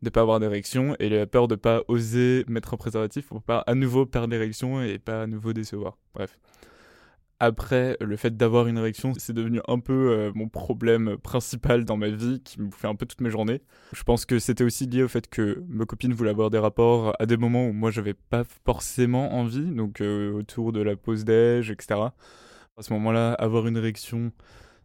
de 0.04 0.10
pas 0.10 0.22
avoir 0.22 0.40
d'érection 0.40 0.96
et 1.00 1.10
la 1.10 1.26
peur 1.26 1.48
de 1.48 1.56
pas 1.56 1.82
oser 1.88 2.46
mettre 2.48 2.74
un 2.74 2.78
préservatif 2.78 3.28
pour 3.28 3.42
pas 3.42 3.60
à 3.60 3.76
nouveau 3.76 4.06
perdre 4.06 4.32
l'érection 4.32 4.82
et 4.84 5.00
pas 5.00 5.24
à 5.24 5.28
nouveau 5.28 5.54
décevoir. 5.54 5.98
Bref. 6.14 6.38
Après, 7.40 7.98
le 8.00 8.16
fait 8.16 8.38
d'avoir 8.38 8.68
une 8.68 8.78
érection, 8.78 9.12
c'est 9.18 9.34
devenu 9.34 9.60
un 9.68 9.80
peu 9.80 10.12
euh, 10.12 10.32
mon 10.34 10.48
problème 10.48 11.18
principal 11.18 11.84
dans 11.84 11.98
ma 11.98 12.08
vie, 12.08 12.42
qui 12.42 12.62
me 12.62 12.72
fait 12.72 12.88
un 12.88 12.96
peu 12.96 13.06
toutes 13.06 13.20
mes 13.20 13.30
journées. 13.30 13.62
Je 13.92 14.04
pense 14.04 14.26
que 14.26 14.40
c'était 14.40 14.64
aussi 14.64 14.86
lié 14.86 15.04
au 15.04 15.10
fait 15.10 15.28
que 15.28 15.62
ma 15.68 15.84
copine 15.84 16.14
voulait 16.14 16.30
avoir 16.30 16.52
des 16.52 16.58
rapports 16.58 17.14
à 17.20 17.26
des 17.26 17.36
moments 17.36 17.68
où 17.68 17.74
moi 17.74 17.92
j'avais 17.92 18.14
pas 18.14 18.46
forcément 18.66 19.34
envie, 19.34 19.72
donc 19.72 20.00
euh, 20.00 20.32
autour 20.32 20.72
de 20.72 20.82
la 20.82 20.96
pause 20.96 21.26
déj, 21.26 21.70
etc. 21.70 22.00
À 22.78 22.82
ce 22.82 22.94
moment-là, 22.94 23.34
avoir 23.34 23.68
une 23.68 23.76
érection, 23.76 24.32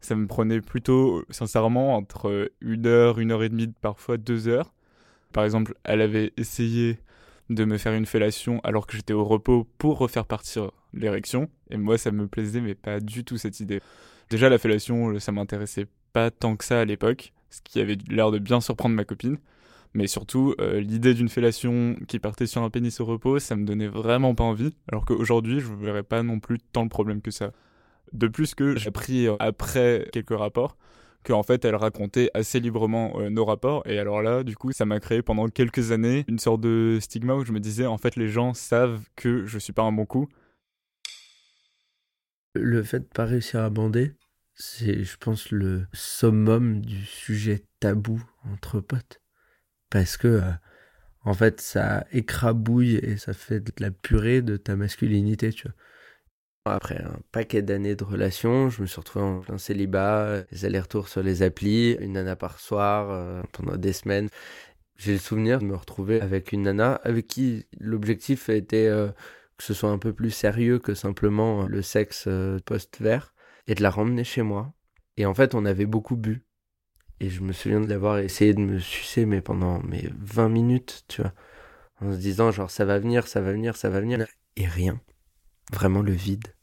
ça 0.00 0.16
me 0.16 0.26
prenait 0.26 0.60
plutôt, 0.60 1.22
sincèrement, 1.30 1.94
entre 1.94 2.50
une 2.60 2.86
heure, 2.86 3.20
une 3.20 3.30
heure 3.30 3.44
et 3.44 3.50
demie, 3.50 3.68
parfois 3.80 4.16
deux 4.16 4.48
heures. 4.48 4.74
Par 5.32 5.44
exemple, 5.44 5.74
elle 5.84 6.00
avait 6.00 6.32
essayé 6.36 6.98
de 7.50 7.64
me 7.64 7.78
faire 7.78 7.94
une 7.94 8.06
fellation 8.06 8.60
alors 8.62 8.86
que 8.86 8.96
j'étais 8.96 9.12
au 9.12 9.24
repos 9.24 9.66
pour 9.78 9.98
refaire 9.98 10.26
partir 10.26 10.70
l'érection. 10.92 11.48
Et 11.70 11.76
moi, 11.76 11.98
ça 11.98 12.10
me 12.10 12.26
plaisait, 12.26 12.60
mais 12.60 12.74
pas 12.74 13.00
du 13.00 13.24
tout 13.24 13.38
cette 13.38 13.60
idée. 13.60 13.80
Déjà, 14.30 14.48
la 14.48 14.58
fellation, 14.58 15.18
ça 15.18 15.32
m'intéressait 15.32 15.86
pas 16.12 16.30
tant 16.30 16.56
que 16.56 16.64
ça 16.64 16.80
à 16.80 16.84
l'époque, 16.84 17.32
ce 17.50 17.60
qui 17.62 17.80
avait 17.80 17.96
l'air 18.08 18.30
de 18.30 18.38
bien 18.38 18.60
surprendre 18.60 18.94
ma 18.94 19.04
copine. 19.04 19.38
Mais 19.94 20.06
surtout, 20.06 20.54
euh, 20.60 20.80
l'idée 20.80 21.14
d'une 21.14 21.30
fellation 21.30 21.96
qui 22.06 22.18
partait 22.18 22.46
sur 22.46 22.62
un 22.62 22.70
pénis 22.70 23.00
au 23.00 23.06
repos, 23.06 23.38
ça 23.38 23.56
me 23.56 23.64
donnait 23.64 23.88
vraiment 23.88 24.34
pas 24.34 24.44
envie. 24.44 24.74
Alors 24.92 25.06
qu'aujourd'hui, 25.06 25.60
je 25.60 25.72
ne 25.72 25.76
verrais 25.76 26.02
pas 26.02 26.22
non 26.22 26.40
plus 26.40 26.58
tant 26.58 26.82
le 26.82 26.90
problème 26.90 27.22
que 27.22 27.30
ça. 27.30 27.52
De 28.12 28.28
plus 28.28 28.54
que 28.54 28.76
j'ai 28.76 28.88
appris 28.88 29.26
euh, 29.26 29.36
après 29.38 30.08
quelques 30.12 30.36
rapports 30.36 30.76
qu'en 31.28 31.42
fait 31.42 31.64
elle 31.64 31.76
racontait 31.76 32.30
assez 32.34 32.58
librement 32.58 33.20
euh, 33.20 33.28
nos 33.28 33.44
rapports. 33.44 33.86
Et 33.86 33.98
alors 33.98 34.22
là 34.22 34.42
du 34.42 34.56
coup 34.56 34.72
ça 34.72 34.86
m'a 34.86 34.98
créé 34.98 35.22
pendant 35.22 35.48
quelques 35.48 35.92
années 35.92 36.24
une 36.26 36.38
sorte 36.38 36.62
de 36.62 36.98
stigma 37.00 37.34
où 37.34 37.44
je 37.44 37.52
me 37.52 37.60
disais 37.60 37.86
en 37.86 37.98
fait 37.98 38.16
les 38.16 38.28
gens 38.28 38.54
savent 38.54 39.02
que 39.14 39.44
je 39.46 39.58
suis 39.58 39.72
pas 39.74 39.82
un 39.82 39.92
bon 39.92 40.06
coup. 40.06 40.28
Le 42.54 42.82
fait 42.82 43.00
de 43.00 43.04
pas 43.04 43.26
réussir 43.26 43.60
à 43.60 43.70
bander, 43.70 44.14
c'est 44.54 45.04
je 45.04 45.16
pense 45.18 45.50
le 45.50 45.86
summum 45.92 46.80
du 46.80 47.04
sujet 47.04 47.64
tabou 47.78 48.22
entre 48.50 48.80
potes. 48.80 49.20
Parce 49.90 50.16
que 50.16 50.28
euh, 50.28 50.50
en 51.24 51.34
fait 51.34 51.60
ça 51.60 52.06
écrabouille 52.10 52.96
et 52.96 53.18
ça 53.18 53.34
fait 53.34 53.60
de 53.60 53.72
la 53.80 53.90
purée 53.90 54.40
de 54.40 54.56
ta 54.56 54.76
masculinité 54.76 55.52
tu 55.52 55.68
vois 55.68 55.74
après 56.74 57.02
un 57.02 57.18
paquet 57.32 57.62
d'années 57.62 57.96
de 57.96 58.04
relations, 58.04 58.70
je 58.70 58.82
me 58.82 58.86
suis 58.86 59.00
retrouvé 59.00 59.24
en 59.24 59.40
plein 59.40 59.58
célibat, 59.58 60.42
les 60.50 60.64
allers-retours 60.64 61.08
sur 61.08 61.22
les 61.22 61.42
applis, 61.42 61.92
une 62.00 62.12
nana 62.12 62.36
par 62.36 62.60
soir 62.60 63.10
euh, 63.10 63.42
pendant 63.52 63.76
des 63.76 63.92
semaines. 63.92 64.28
J'ai 64.96 65.12
le 65.12 65.18
souvenir 65.18 65.60
de 65.60 65.64
me 65.64 65.76
retrouver 65.76 66.20
avec 66.20 66.52
une 66.52 66.62
nana 66.62 66.94
avec 67.04 67.26
qui 67.26 67.66
l'objectif 67.78 68.48
était 68.48 68.88
euh, 68.88 69.08
que 69.56 69.64
ce 69.64 69.74
soit 69.74 69.90
un 69.90 69.98
peu 69.98 70.12
plus 70.12 70.30
sérieux 70.30 70.78
que 70.78 70.94
simplement 70.94 71.66
le 71.66 71.82
sexe 71.82 72.24
euh, 72.26 72.58
post-vert 72.64 73.34
et 73.66 73.74
de 73.74 73.82
la 73.82 73.90
ramener 73.90 74.24
chez 74.24 74.42
moi. 74.42 74.72
Et 75.16 75.26
en 75.26 75.34
fait, 75.34 75.54
on 75.54 75.64
avait 75.64 75.86
beaucoup 75.86 76.16
bu. 76.16 76.44
Et 77.20 77.30
je 77.30 77.42
me 77.42 77.52
souviens 77.52 77.80
de 77.80 77.88
l'avoir 77.88 78.18
essayé 78.18 78.54
de 78.54 78.60
me 78.60 78.78
sucer, 78.78 79.26
mais 79.26 79.40
pendant 79.40 79.82
mes 79.82 80.08
20 80.20 80.48
minutes, 80.48 81.04
tu 81.08 81.22
vois, 81.22 81.32
en 82.00 82.12
se 82.12 82.18
disant 82.18 82.52
genre 82.52 82.70
ça 82.70 82.84
va 82.84 82.98
venir, 82.98 83.26
ça 83.26 83.40
va 83.40 83.52
venir, 83.52 83.76
ça 83.76 83.90
va 83.90 84.00
venir, 84.00 84.24
et 84.56 84.66
rien. 84.66 85.00
Vraiment 85.72 86.02
le 86.02 86.12
vide 86.12 86.54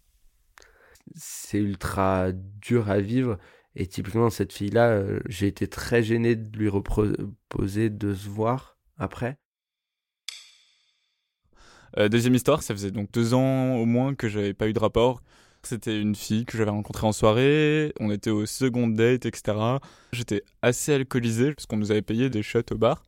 c'est 1.13 1.59
ultra 1.59 2.31
dur 2.31 2.89
à 2.89 3.00
vivre. 3.00 3.38
Et 3.75 3.88
typiquement, 3.88 4.29
cette 4.29 4.53
fille-là, 4.53 4.89
euh, 4.89 5.19
j'ai 5.27 5.47
été 5.47 5.67
très 5.67 6.01
gêné 6.01 6.35
de 6.35 6.57
lui 6.57 6.69
reposer 6.69 7.89
de 7.89 8.13
se 8.13 8.29
voir 8.29 8.77
après. 8.97 9.38
Euh, 11.97 12.09
deuxième 12.09 12.35
histoire, 12.35 12.63
ça 12.63 12.74
faisait 12.74 12.91
donc 12.91 13.12
deux 13.12 13.33
ans 13.33 13.75
au 13.75 13.85
moins 13.85 14.15
que 14.15 14.27
j'avais 14.27 14.53
pas 14.53 14.67
eu 14.67 14.74
de 14.74 14.79
rapport. 14.79 15.21
C'était 15.63 16.00
une 16.00 16.15
fille 16.15 16.45
que 16.45 16.57
j'avais 16.57 16.71
rencontrée 16.71 17.07
en 17.07 17.12
soirée, 17.12 17.91
on 18.00 18.12
était 18.12 18.29
au 18.29 18.45
second 18.45 18.88
date, 18.88 19.25
etc. 19.25 19.57
J'étais 20.13 20.43
assez 20.62 20.93
alcoolisé 20.93 21.53
parce 21.53 21.65
qu'on 21.65 21.77
nous 21.77 21.91
avait 21.91 22.03
payé 22.03 22.29
des 22.29 22.43
shots 22.43 22.71
au 22.71 22.77
bar. 22.77 23.03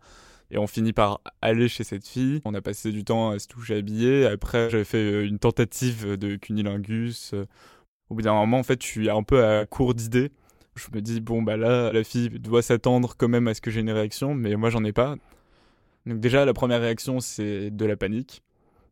Et 0.49 0.57
on 0.57 0.65
finit 0.65 0.93
par 0.93 1.21
aller 1.41 1.67
chez 1.67 1.83
cette 1.83 2.07
fille. 2.07 2.41
On 2.45 2.53
a 2.53 2.61
passé 2.61 2.91
du 2.91 3.03
temps 3.03 3.31
à 3.31 3.39
se 3.39 3.47
toucher 3.47 3.75
habillé. 3.75 4.25
Après, 4.25 4.69
j'avais 4.69 4.85
fait 4.85 4.97
euh, 4.97 5.27
une 5.27 5.39
tentative 5.39 6.15
de 6.15 6.35
cunilingus 6.37 7.35
au 8.09 8.15
bout 8.15 8.21
d'un 8.21 8.33
moment, 8.33 8.59
en 8.59 8.63
fait, 8.63 8.81
je 8.81 8.87
suis 8.87 9.09
un 9.09 9.23
peu 9.23 9.45
à 9.45 9.65
court 9.65 9.93
d'idées. 9.93 10.31
Je 10.75 10.87
me 10.93 11.01
dis, 11.01 11.21
bon, 11.21 11.41
bah 11.41 11.57
là, 11.57 11.91
la 11.91 12.03
fille 12.03 12.29
doit 12.29 12.61
s'attendre 12.61 13.15
quand 13.17 13.27
même 13.27 13.47
à 13.47 13.53
ce 13.53 13.61
que 13.61 13.71
j'ai 13.71 13.81
une 13.81 13.91
réaction, 13.91 14.35
mais 14.35 14.55
moi, 14.55 14.69
j'en 14.69 14.83
ai 14.83 14.93
pas. 14.93 15.15
Donc, 16.05 16.19
déjà, 16.19 16.45
la 16.45 16.53
première 16.53 16.81
réaction, 16.81 17.19
c'est 17.19 17.71
de 17.71 17.85
la 17.85 17.97
panique. 17.97 18.43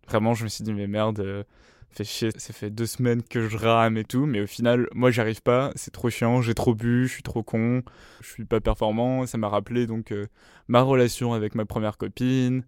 Vraiment, 0.07 0.34
je 0.34 0.43
me 0.43 0.50
suis 0.50 0.63
dit, 0.63 0.74
mais 0.74 0.88
merde, 0.88 1.19
euh, 1.19 1.43
fait 1.91 2.03
chier, 2.03 2.29
ça 2.36 2.53
fait 2.53 2.69
deux 2.69 2.86
semaines 2.86 3.24
que 3.24 3.48
je 3.48 3.57
rame 3.57 3.98
et 3.98 4.03
tout, 4.03 4.25
mais 4.25 4.41
au 4.41 4.48
final, 4.48 4.88
moi, 4.93 5.12
j'y 5.12 5.22
arrive 5.22 5.41
pas, 5.41 5.72
c'est 5.75 5.91
trop 5.91 6.10
chiant, 6.10 6.41
j'ai 6.41 6.53
trop 6.53 6.75
bu, 6.75 7.07
je 7.07 7.13
suis 7.13 7.24
trop 7.24 7.43
con, 7.43 7.84
je 8.22 8.29
suis 8.29 8.45
pas 8.45 8.60
performant. 8.60 9.25
Ça 9.25 9.38
m'a 9.38 9.50
rappelé 9.50 9.88
donc 9.88 10.12
euh, 10.12 10.27
ma 10.67 10.81
relation 10.81 11.34
avec 11.34 11.55
ma 11.55 11.65
première 11.65 11.98
copine. 11.98 12.63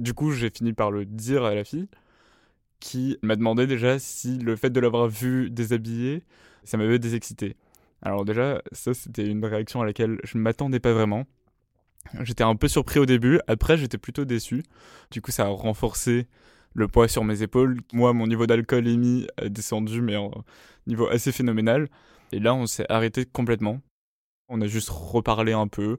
Du 0.00 0.14
coup, 0.14 0.32
j'ai 0.32 0.50
fini 0.50 0.72
par 0.72 0.90
le 0.90 1.04
dire 1.04 1.44
à 1.44 1.54
la 1.54 1.64
fille 1.64 1.88
qui 2.82 3.16
m'a 3.22 3.36
demandé 3.36 3.68
déjà 3.68 4.00
si 4.00 4.38
le 4.38 4.56
fait 4.56 4.70
de 4.70 4.80
l'avoir 4.80 5.06
vu 5.06 5.50
déshabillé, 5.50 6.24
ça 6.64 6.76
m'avait 6.76 6.98
désexcité. 6.98 7.56
Alors 8.02 8.24
déjà, 8.24 8.60
ça 8.72 8.92
c'était 8.92 9.24
une 9.24 9.44
réaction 9.44 9.80
à 9.80 9.86
laquelle 9.86 10.18
je 10.24 10.36
ne 10.36 10.42
m'attendais 10.42 10.80
pas 10.80 10.92
vraiment. 10.92 11.24
J'étais 12.22 12.42
un 12.42 12.56
peu 12.56 12.66
surpris 12.66 12.98
au 12.98 13.06
début, 13.06 13.40
après 13.46 13.76
j'étais 13.76 13.98
plutôt 13.98 14.24
déçu. 14.24 14.64
Du 15.12 15.22
coup 15.22 15.30
ça 15.30 15.44
a 15.44 15.48
renforcé 15.48 16.26
le 16.74 16.88
poids 16.88 17.06
sur 17.06 17.22
mes 17.22 17.42
épaules. 17.42 17.78
Moi 17.92 18.12
mon 18.12 18.26
niveau 18.26 18.46
d'alcoolémie 18.48 19.28
a 19.36 19.48
descendu 19.48 20.02
mais 20.02 20.16
en 20.16 20.32
niveau 20.88 21.06
assez 21.06 21.30
phénoménal. 21.30 21.88
Et 22.32 22.40
là 22.40 22.52
on 22.52 22.66
s'est 22.66 22.86
arrêté 22.88 23.24
complètement. 23.24 23.80
On 24.48 24.60
a 24.60 24.66
juste 24.66 24.90
reparlé 24.90 25.52
un 25.52 25.68
peu. 25.68 25.98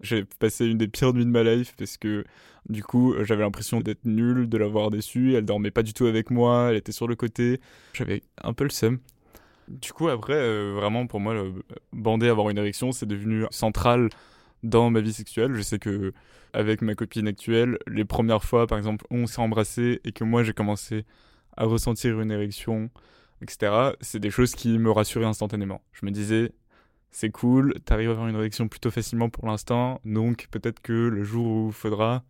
J'ai 0.00 0.24
passé 0.38 0.66
une 0.66 0.78
des 0.78 0.88
pires 0.88 1.12
nuits 1.14 1.24
de 1.24 1.30
ma 1.30 1.42
life 1.42 1.74
parce 1.78 1.96
que 1.96 2.24
du 2.68 2.82
coup 2.82 3.14
j'avais 3.22 3.42
l'impression 3.42 3.80
d'être 3.80 4.04
nul, 4.04 4.48
de 4.48 4.58
l'avoir 4.58 4.90
déçue. 4.90 5.34
Elle 5.34 5.44
dormait 5.44 5.70
pas 5.70 5.82
du 5.82 5.94
tout 5.94 6.06
avec 6.06 6.30
moi, 6.30 6.68
elle 6.70 6.76
était 6.76 6.92
sur 6.92 7.08
le 7.08 7.16
côté. 7.16 7.60
J'avais 7.94 8.22
un 8.42 8.52
peu 8.52 8.64
le 8.64 8.70
seum. 8.70 8.98
Du 9.68 9.92
coup 9.92 10.08
après, 10.08 10.34
euh, 10.34 10.72
vraiment 10.76 11.06
pour 11.06 11.18
moi, 11.20 11.34
le 11.34 11.52
bander, 11.92 12.28
avoir 12.28 12.50
une 12.50 12.58
érection, 12.58 12.92
c'est 12.92 13.06
devenu 13.06 13.46
central 13.50 14.10
dans 14.62 14.90
ma 14.90 15.00
vie 15.00 15.12
sexuelle. 15.12 15.54
Je 15.54 15.62
sais 15.62 15.78
que 15.78 16.12
avec 16.52 16.82
ma 16.82 16.94
copine 16.94 17.28
actuelle, 17.28 17.78
les 17.86 18.04
premières 18.04 18.44
fois 18.44 18.66
par 18.66 18.78
exemple 18.78 19.04
on 19.10 19.26
s'est 19.26 19.40
embrassé 19.40 20.00
et 20.04 20.12
que 20.12 20.24
moi 20.24 20.42
j'ai 20.42 20.52
commencé 20.52 21.04
à 21.56 21.64
ressentir 21.64 22.20
une 22.20 22.30
érection, 22.30 22.90
etc. 23.42 23.92
C'est 24.00 24.20
des 24.20 24.30
choses 24.30 24.54
qui 24.54 24.78
me 24.78 24.90
rassuraient 24.90 25.26
instantanément. 25.26 25.80
Je 25.92 26.06
me 26.06 26.10
disais, 26.10 26.52
c'est 27.10 27.30
cool, 27.30 27.74
t'arrives 27.84 28.08
à 28.08 28.12
avoir 28.12 28.28
une 28.28 28.36
réaction 28.36 28.68
plutôt 28.68 28.90
facilement 28.90 29.30
pour 29.30 29.46
l'instant, 29.46 30.00
donc 30.04 30.48
peut-être 30.50 30.80
que 30.80 30.92
le 30.92 31.22
jour 31.22 31.46
où 31.46 31.72
faudra, 31.72 32.24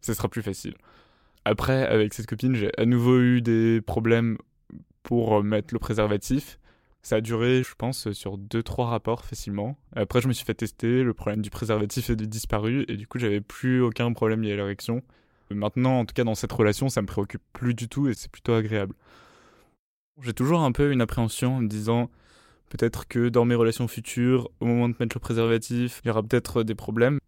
ce 0.00 0.14
sera 0.14 0.28
plus 0.28 0.42
facile. 0.42 0.74
Après, 1.44 1.86
avec 1.86 2.12
cette 2.12 2.26
copine, 2.26 2.54
j'ai 2.54 2.70
à 2.78 2.84
nouveau 2.84 3.20
eu 3.20 3.40
des 3.40 3.80
problèmes 3.80 4.36
pour 5.02 5.42
mettre 5.42 5.72
le 5.72 5.78
préservatif. 5.78 6.58
Ça 7.02 7.16
a 7.16 7.20
duré, 7.20 7.62
je 7.62 7.74
pense, 7.76 8.10
sur 8.10 8.36
2-3 8.36 8.86
rapports 8.86 9.24
facilement. 9.24 9.78
Après, 9.94 10.20
je 10.20 10.26
me 10.26 10.32
suis 10.32 10.44
fait 10.44 10.54
tester, 10.54 11.04
le 11.04 11.14
problème 11.14 11.40
du 11.40 11.50
préservatif 11.50 12.10
est 12.10 12.16
disparu, 12.16 12.84
et 12.88 12.96
du 12.96 13.06
coup, 13.06 13.20
j'avais 13.20 13.40
plus 13.40 13.80
aucun 13.80 14.12
problème 14.12 14.42
lié 14.42 14.54
à 14.54 14.56
l'érection. 14.56 15.02
Maintenant, 15.50 16.00
en 16.00 16.04
tout 16.04 16.14
cas, 16.14 16.24
dans 16.24 16.34
cette 16.34 16.50
relation, 16.50 16.88
ça 16.88 17.00
me 17.02 17.06
préoccupe 17.06 17.42
plus 17.52 17.74
du 17.74 17.88
tout, 17.88 18.08
et 18.08 18.14
c'est 18.14 18.28
plutôt 18.28 18.54
agréable. 18.54 18.96
J'ai 20.20 20.32
toujours 20.32 20.62
un 20.62 20.72
peu 20.72 20.90
une 20.90 21.00
appréhension 21.00 21.58
en 21.58 21.60
me 21.60 21.68
disant, 21.68 22.10
Peut-être 22.68 23.06
que 23.06 23.28
dans 23.28 23.44
mes 23.44 23.54
relations 23.54 23.86
futures, 23.88 24.50
au 24.60 24.66
moment 24.66 24.88
de 24.88 24.94
mettre 24.98 25.16
le 25.16 25.20
préservatif, 25.20 26.00
il 26.04 26.08
y 26.08 26.10
aura 26.10 26.22
peut-être 26.22 26.62
des 26.62 26.74
problèmes. 26.74 27.18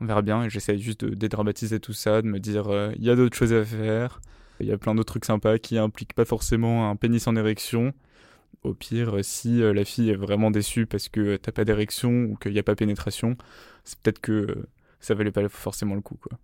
On 0.00 0.06
verra 0.06 0.22
bien 0.22 0.44
et 0.44 0.50
j'essaye 0.50 0.80
juste 0.80 1.04
de 1.04 1.14
dédramatiser 1.14 1.78
tout 1.78 1.92
ça, 1.92 2.22
de 2.22 2.26
me 2.26 2.40
dire 2.40 2.68
euh, 2.68 2.92
il 2.96 3.04
y 3.04 3.10
a 3.10 3.16
d'autres 3.16 3.36
choses 3.36 3.52
à 3.52 3.64
faire. 3.64 4.20
Il 4.60 4.66
y 4.66 4.72
a 4.72 4.78
plein 4.78 4.94
d'autres 4.94 5.12
trucs 5.12 5.24
sympas 5.24 5.58
qui 5.58 5.78
impliquent 5.78 6.14
pas 6.14 6.24
forcément 6.24 6.90
un 6.90 6.96
pénis 6.96 7.26
en 7.26 7.36
érection. 7.36 7.92
Au 8.62 8.74
pire, 8.74 9.18
si 9.22 9.62
euh, 9.62 9.72
la 9.72 9.84
fille 9.84 10.10
est 10.10 10.16
vraiment 10.16 10.50
déçue 10.50 10.86
parce 10.86 11.08
que 11.08 11.36
t'as 11.36 11.52
pas 11.52 11.64
d'érection 11.64 12.24
ou 12.24 12.36
qu'il 12.36 12.52
n'y 12.52 12.58
a 12.58 12.62
pas 12.62 12.74
pénétration, 12.74 13.36
c'est 13.84 13.98
peut-être 14.00 14.20
que 14.20 14.32
euh, 14.32 14.68
ça 15.00 15.14
valait 15.14 15.32
pas 15.32 15.48
forcément 15.48 15.94
le 15.94 16.00
coup, 16.00 16.16
quoi 16.16 16.38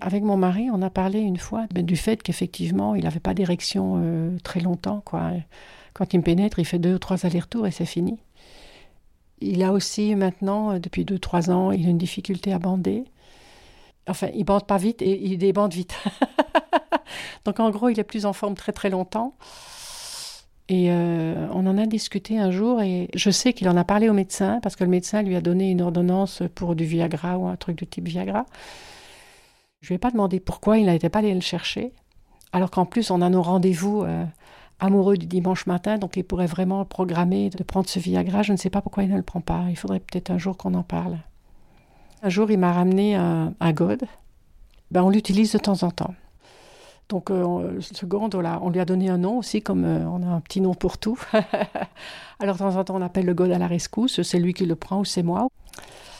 avec 0.00 0.22
mon 0.22 0.36
mari, 0.36 0.68
on 0.72 0.82
a 0.82 0.90
parlé 0.90 1.20
une 1.20 1.36
fois 1.36 1.66
du 1.72 1.96
fait 1.96 2.22
qu'effectivement, 2.22 2.94
il 2.94 3.04
n'avait 3.04 3.20
pas 3.20 3.34
d'érection 3.34 3.94
euh, 3.96 4.36
très 4.42 4.60
longtemps. 4.60 5.02
Quand 5.04 6.14
il 6.14 6.18
me 6.18 6.22
pénètre, 6.22 6.58
il 6.58 6.64
fait 6.64 6.78
deux 6.78 6.94
ou 6.94 6.98
trois 6.98 7.26
allers-retours 7.26 7.66
et 7.66 7.70
c'est 7.70 7.86
fini. 7.86 8.18
Il 9.40 9.62
a 9.62 9.72
aussi 9.72 10.14
maintenant, 10.14 10.72
euh, 10.72 10.78
depuis 10.78 11.04
deux 11.04 11.16
ou 11.16 11.20
trois 11.20 11.50
ans, 11.50 11.70
il 11.72 11.86
a 11.86 11.90
une 11.90 11.98
difficulté 11.98 12.52
à 12.52 12.58
bander. 12.58 13.04
Enfin, 14.08 14.28
il 14.34 14.44
bande 14.44 14.66
pas 14.66 14.78
vite 14.78 15.02
et 15.02 15.22
il 15.22 15.38
débande 15.38 15.72
vite. 15.72 15.94
Donc 17.44 17.60
en 17.60 17.70
gros, 17.70 17.88
il 17.88 18.00
est 18.00 18.04
plus 18.04 18.26
en 18.26 18.32
forme 18.32 18.54
très 18.54 18.72
très 18.72 18.90
longtemps. 18.90 19.34
Et 20.70 20.90
euh, 20.90 21.46
on 21.52 21.66
en 21.66 21.78
a 21.78 21.86
discuté 21.86 22.38
un 22.38 22.50
jour 22.50 22.82
et 22.82 23.08
je 23.14 23.30
sais 23.30 23.54
qu'il 23.54 23.68
en 23.70 23.76
a 23.76 23.84
parlé 23.84 24.10
au 24.10 24.12
médecin 24.12 24.60
parce 24.62 24.76
que 24.76 24.84
le 24.84 24.90
médecin 24.90 25.22
lui 25.22 25.34
a 25.34 25.40
donné 25.40 25.70
une 25.70 25.80
ordonnance 25.80 26.42
pour 26.54 26.74
du 26.74 26.84
Viagra 26.84 27.38
ou 27.38 27.46
un 27.46 27.56
truc 27.56 27.78
du 27.78 27.86
type 27.86 28.06
Viagra. 28.06 28.44
Je 29.80 29.88
lui 29.88 29.94
ai 29.94 29.98
pas 29.98 30.10
demandé 30.10 30.40
pourquoi 30.40 30.78
il 30.78 30.86
n'était 30.86 31.08
pas 31.08 31.20
allé 31.20 31.34
le 31.34 31.40
chercher, 31.40 31.92
alors 32.52 32.70
qu'en 32.70 32.84
plus 32.84 33.10
on 33.10 33.20
a 33.20 33.28
nos 33.28 33.42
rendez-vous 33.42 34.02
euh, 34.02 34.24
amoureux 34.80 35.16
du 35.16 35.26
dimanche 35.26 35.66
matin, 35.66 35.98
donc 35.98 36.16
il 36.16 36.24
pourrait 36.24 36.46
vraiment 36.46 36.84
programmer 36.84 37.50
de 37.50 37.62
prendre 37.62 37.88
ce 37.88 37.98
Viagra. 37.98 38.42
Je 38.42 38.52
ne 38.52 38.56
sais 38.56 38.70
pas 38.70 38.82
pourquoi 38.82 39.04
il 39.04 39.10
ne 39.10 39.16
le 39.16 39.22
prend 39.22 39.40
pas. 39.40 39.66
Il 39.70 39.76
faudrait 39.76 40.00
peut-être 40.00 40.30
un 40.30 40.38
jour 40.38 40.56
qu'on 40.56 40.74
en 40.74 40.82
parle. 40.82 41.18
Un 42.22 42.28
jour, 42.28 42.50
il 42.50 42.58
m'a 42.58 42.72
ramené 42.72 43.14
un, 43.14 43.54
un 43.60 43.72
God. 43.72 44.04
Ben, 44.90 45.02
on 45.02 45.10
l'utilise 45.10 45.52
de 45.52 45.58
temps 45.58 45.82
en 45.82 45.90
temps. 45.90 46.14
Donc, 47.08 47.30
euh, 47.30 47.80
ce 47.80 48.04
God, 48.04 48.34
on 48.34 48.70
lui 48.70 48.80
a 48.80 48.84
donné 48.84 49.08
un 49.08 49.18
nom 49.18 49.38
aussi, 49.38 49.62
comme 49.62 49.84
euh, 49.84 50.04
on 50.06 50.22
a 50.22 50.26
un 50.26 50.40
petit 50.40 50.60
nom 50.60 50.74
pour 50.74 50.98
tout. 50.98 51.18
Alors, 52.38 52.56
de 52.56 52.58
temps 52.58 52.76
en 52.76 52.84
temps, 52.84 52.96
on 52.96 53.02
appelle 53.02 53.24
le 53.24 53.34
God 53.34 53.50
à 53.50 53.58
la 53.58 53.66
rescousse. 53.66 54.20
C'est 54.22 54.38
lui 54.38 54.52
qui 54.52 54.66
le 54.66 54.76
prend 54.76 55.00
ou 55.00 55.04
c'est 55.04 55.22
moi. 55.22 55.48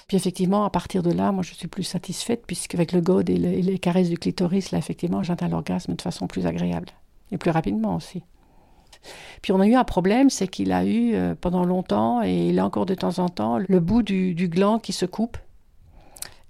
Puis 0.08 0.16
effectivement, 0.16 0.64
à 0.64 0.70
partir 0.70 1.02
de 1.02 1.12
là, 1.12 1.32
moi, 1.32 1.42
je 1.42 1.52
suis 1.54 1.68
plus 1.68 1.82
satisfaite, 1.82 2.44
puisqu'avec 2.46 2.92
le 2.92 3.02
God 3.02 3.28
et, 3.28 3.36
les 3.36 3.78
caresses 3.78 4.08
du 4.08 4.16
clitoris, 4.16 4.72
là, 4.72 4.78
effectivement, 4.78 5.22
j'atteins 5.22 5.48
l'orgasme 5.48 5.94
de 5.94 6.02
façon 6.02 6.26
plus 6.26 6.46
agréable. 6.46 6.88
Et 7.30 7.36
plus 7.36 7.50
rapidement 7.50 7.94
aussi. 7.94 8.22
Puis 9.42 9.52
on 9.52 9.60
a 9.60 9.66
eu 9.66 9.74
un 9.74 9.84
problème, 9.84 10.30
c'est 10.30 10.48
qu'il 10.48 10.72
a 10.72 10.84
eu 10.84 11.14
euh, 11.14 11.34
pendant 11.38 11.64
longtemps, 11.64 12.22
et 12.22 12.48
il 12.48 12.58
a 12.58 12.64
encore 12.64 12.86
de 12.86 12.94
temps 12.94 13.18
en 13.18 13.28
temps, 13.28 13.58
le 13.58 13.80
bout 13.80 14.02
du 14.02 14.48
gland 14.48 14.78
qui 14.78 14.94
se 14.94 15.04
coupe. 15.04 15.36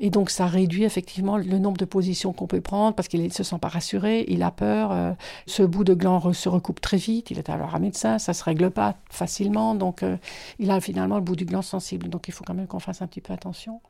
Et 0.00 0.10
donc 0.10 0.30
ça 0.30 0.46
réduit 0.46 0.84
effectivement 0.84 1.36
le 1.36 1.58
nombre 1.58 1.76
de 1.76 1.84
positions 1.84 2.32
qu'on 2.32 2.46
peut 2.46 2.60
prendre 2.60 2.94
parce 2.94 3.08
qu'il 3.08 3.22
ne 3.22 3.28
se 3.30 3.42
sent 3.42 3.58
pas 3.60 3.68
rassuré, 3.68 4.24
il 4.28 4.42
a 4.42 4.50
peur. 4.50 4.92
Euh, 4.92 5.12
ce 5.46 5.62
bout 5.62 5.84
de 5.84 5.94
gland 5.94 6.32
se 6.32 6.48
recoupe 6.48 6.80
très 6.80 6.96
vite, 6.96 7.30
il 7.30 7.38
est 7.38 7.50
alors 7.50 7.74
un 7.74 7.80
médecin, 7.80 8.18
ça 8.18 8.32
ne 8.32 8.34
se 8.34 8.44
règle 8.44 8.70
pas 8.70 8.94
facilement. 9.10 9.74
Donc 9.74 10.02
euh, 10.02 10.16
il 10.58 10.70
a 10.70 10.80
finalement 10.80 11.16
le 11.16 11.22
bout 11.22 11.36
du 11.36 11.44
gland 11.44 11.62
sensible. 11.62 12.08
Donc 12.08 12.28
il 12.28 12.32
faut 12.32 12.44
quand 12.44 12.54
même 12.54 12.66
qu'on 12.66 12.78
fasse 12.78 13.02
un 13.02 13.06
petit 13.06 13.20
peu 13.20 13.32
attention. 13.32 13.80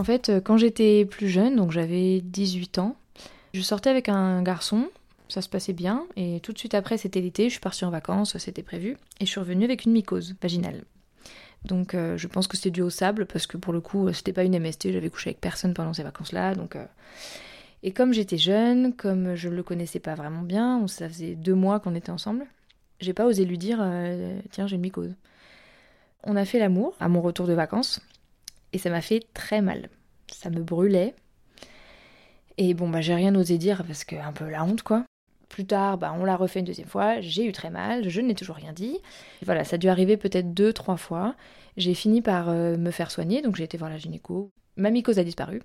En 0.00 0.04
fait, 0.04 0.30
euh, 0.30 0.40
quand 0.40 0.56
j'étais 0.56 1.04
plus 1.04 1.28
jeune, 1.28 1.56
donc 1.56 1.72
j'avais 1.72 2.22
18 2.22 2.78
ans, 2.78 2.96
je 3.52 3.60
sortais 3.60 3.90
avec 3.90 4.08
un 4.08 4.42
garçon, 4.42 4.88
ça 5.28 5.42
se 5.42 5.48
passait 5.50 5.74
bien, 5.74 6.06
et 6.16 6.40
tout 6.40 6.54
de 6.54 6.58
suite 6.58 6.72
après, 6.72 6.96
c'était 6.96 7.20
l'été, 7.20 7.44
je 7.44 7.50
suis 7.50 7.60
partie 7.60 7.84
en 7.84 7.90
vacances, 7.90 8.38
c'était 8.38 8.62
prévu, 8.62 8.96
et 9.20 9.26
je 9.26 9.30
suis 9.30 9.40
revenue 9.40 9.66
avec 9.66 9.84
une 9.84 9.92
mycose 9.92 10.36
vaginale. 10.40 10.84
Donc 11.66 11.92
euh, 11.92 12.16
je 12.16 12.28
pense 12.28 12.48
que 12.48 12.56
c'était 12.56 12.70
dû 12.70 12.80
au 12.80 12.88
sable, 12.88 13.26
parce 13.26 13.46
que 13.46 13.58
pour 13.58 13.74
le 13.74 13.82
coup, 13.82 14.08
euh, 14.08 14.14
c'était 14.14 14.32
pas 14.32 14.42
une 14.42 14.58
MST, 14.58 14.90
j'avais 14.90 15.10
couché 15.10 15.28
avec 15.28 15.40
personne 15.42 15.74
pendant 15.74 15.92
ces 15.92 16.02
vacances-là, 16.02 16.54
donc... 16.54 16.78
Et 17.82 17.92
comme 17.92 18.14
j'étais 18.14 18.38
jeune, 18.38 18.94
comme 18.94 19.34
je 19.34 19.50
le 19.50 19.62
connaissais 19.62 20.00
pas 20.00 20.14
vraiment 20.14 20.42
bien, 20.42 20.86
ça 20.88 21.10
faisait 21.10 21.34
deux 21.34 21.54
mois 21.54 21.78
qu'on 21.78 21.94
était 21.94 22.10
ensemble, 22.10 22.46
j'ai 23.00 23.12
pas 23.12 23.26
osé 23.26 23.44
lui 23.44 23.58
dire 23.58 23.84
tiens 24.50 24.66
j'ai 24.66 24.76
une 24.76 24.82
mycose. 24.82 25.14
On 26.24 26.36
a 26.36 26.46
fait 26.46 26.58
l'amour 26.58 26.94
à 27.00 27.08
mon 27.08 27.20
retour 27.20 27.46
de 27.46 27.52
vacances 27.52 28.00
et 28.72 28.78
ça 28.78 28.90
m'a 28.90 29.00
fait 29.00 29.26
très 29.34 29.60
mal. 29.60 29.88
Ça 30.32 30.50
me 30.50 30.62
brûlait. 30.62 31.14
Et 32.58 32.74
bon 32.74 32.88
bah 32.88 33.00
j'ai 33.00 33.14
rien 33.14 33.34
osé 33.34 33.58
dire 33.58 33.84
parce 33.86 34.04
que 34.04 34.16
un 34.16 34.32
peu 34.32 34.48
la 34.48 34.64
honte 34.64 34.82
quoi. 34.82 35.04
Plus 35.48 35.66
tard, 35.66 35.98
bah, 35.98 36.14
on 36.16 36.24
l'a 36.24 36.36
refait 36.36 36.60
une 36.60 36.66
deuxième 36.66 36.86
fois, 36.86 37.20
j'ai 37.20 37.44
eu 37.44 37.50
très 37.50 37.70
mal, 37.70 38.08
je 38.08 38.20
n'ai 38.20 38.36
toujours 38.36 38.54
rien 38.54 38.72
dit. 38.72 38.98
Voilà, 39.44 39.64
ça 39.64 39.74
a 39.74 39.78
dû 39.78 39.88
arriver 39.88 40.16
peut-être 40.16 40.54
deux, 40.54 40.72
trois 40.72 40.96
fois. 40.96 41.34
J'ai 41.76 41.94
fini 41.94 42.22
par 42.22 42.48
euh, 42.48 42.76
me 42.76 42.92
faire 42.92 43.10
soigner, 43.10 43.42
donc 43.42 43.56
j'ai 43.56 43.64
été 43.64 43.76
voir 43.76 43.90
la 43.90 43.98
gynéco. 43.98 44.52
Ma 44.76 44.90
mycose 44.90 45.18
a 45.18 45.24
disparu. 45.24 45.60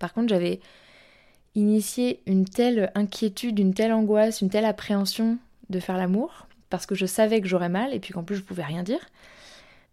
Par 0.00 0.12
contre, 0.12 0.28
j'avais 0.28 0.58
initié 1.54 2.20
une 2.26 2.46
telle 2.46 2.90
inquiétude, 2.96 3.60
une 3.60 3.74
telle 3.74 3.92
angoisse, 3.92 4.40
une 4.40 4.50
telle 4.50 4.64
appréhension 4.64 5.38
de 5.70 5.78
faire 5.78 5.96
l'amour, 5.96 6.48
parce 6.68 6.86
que 6.86 6.96
je 6.96 7.06
savais 7.06 7.40
que 7.40 7.48
j'aurais 7.48 7.68
mal 7.68 7.94
et 7.94 8.00
puis 8.00 8.12
qu'en 8.12 8.24
plus 8.24 8.36
je 8.36 8.42
pouvais 8.42 8.64
rien 8.64 8.82
dire, 8.82 9.00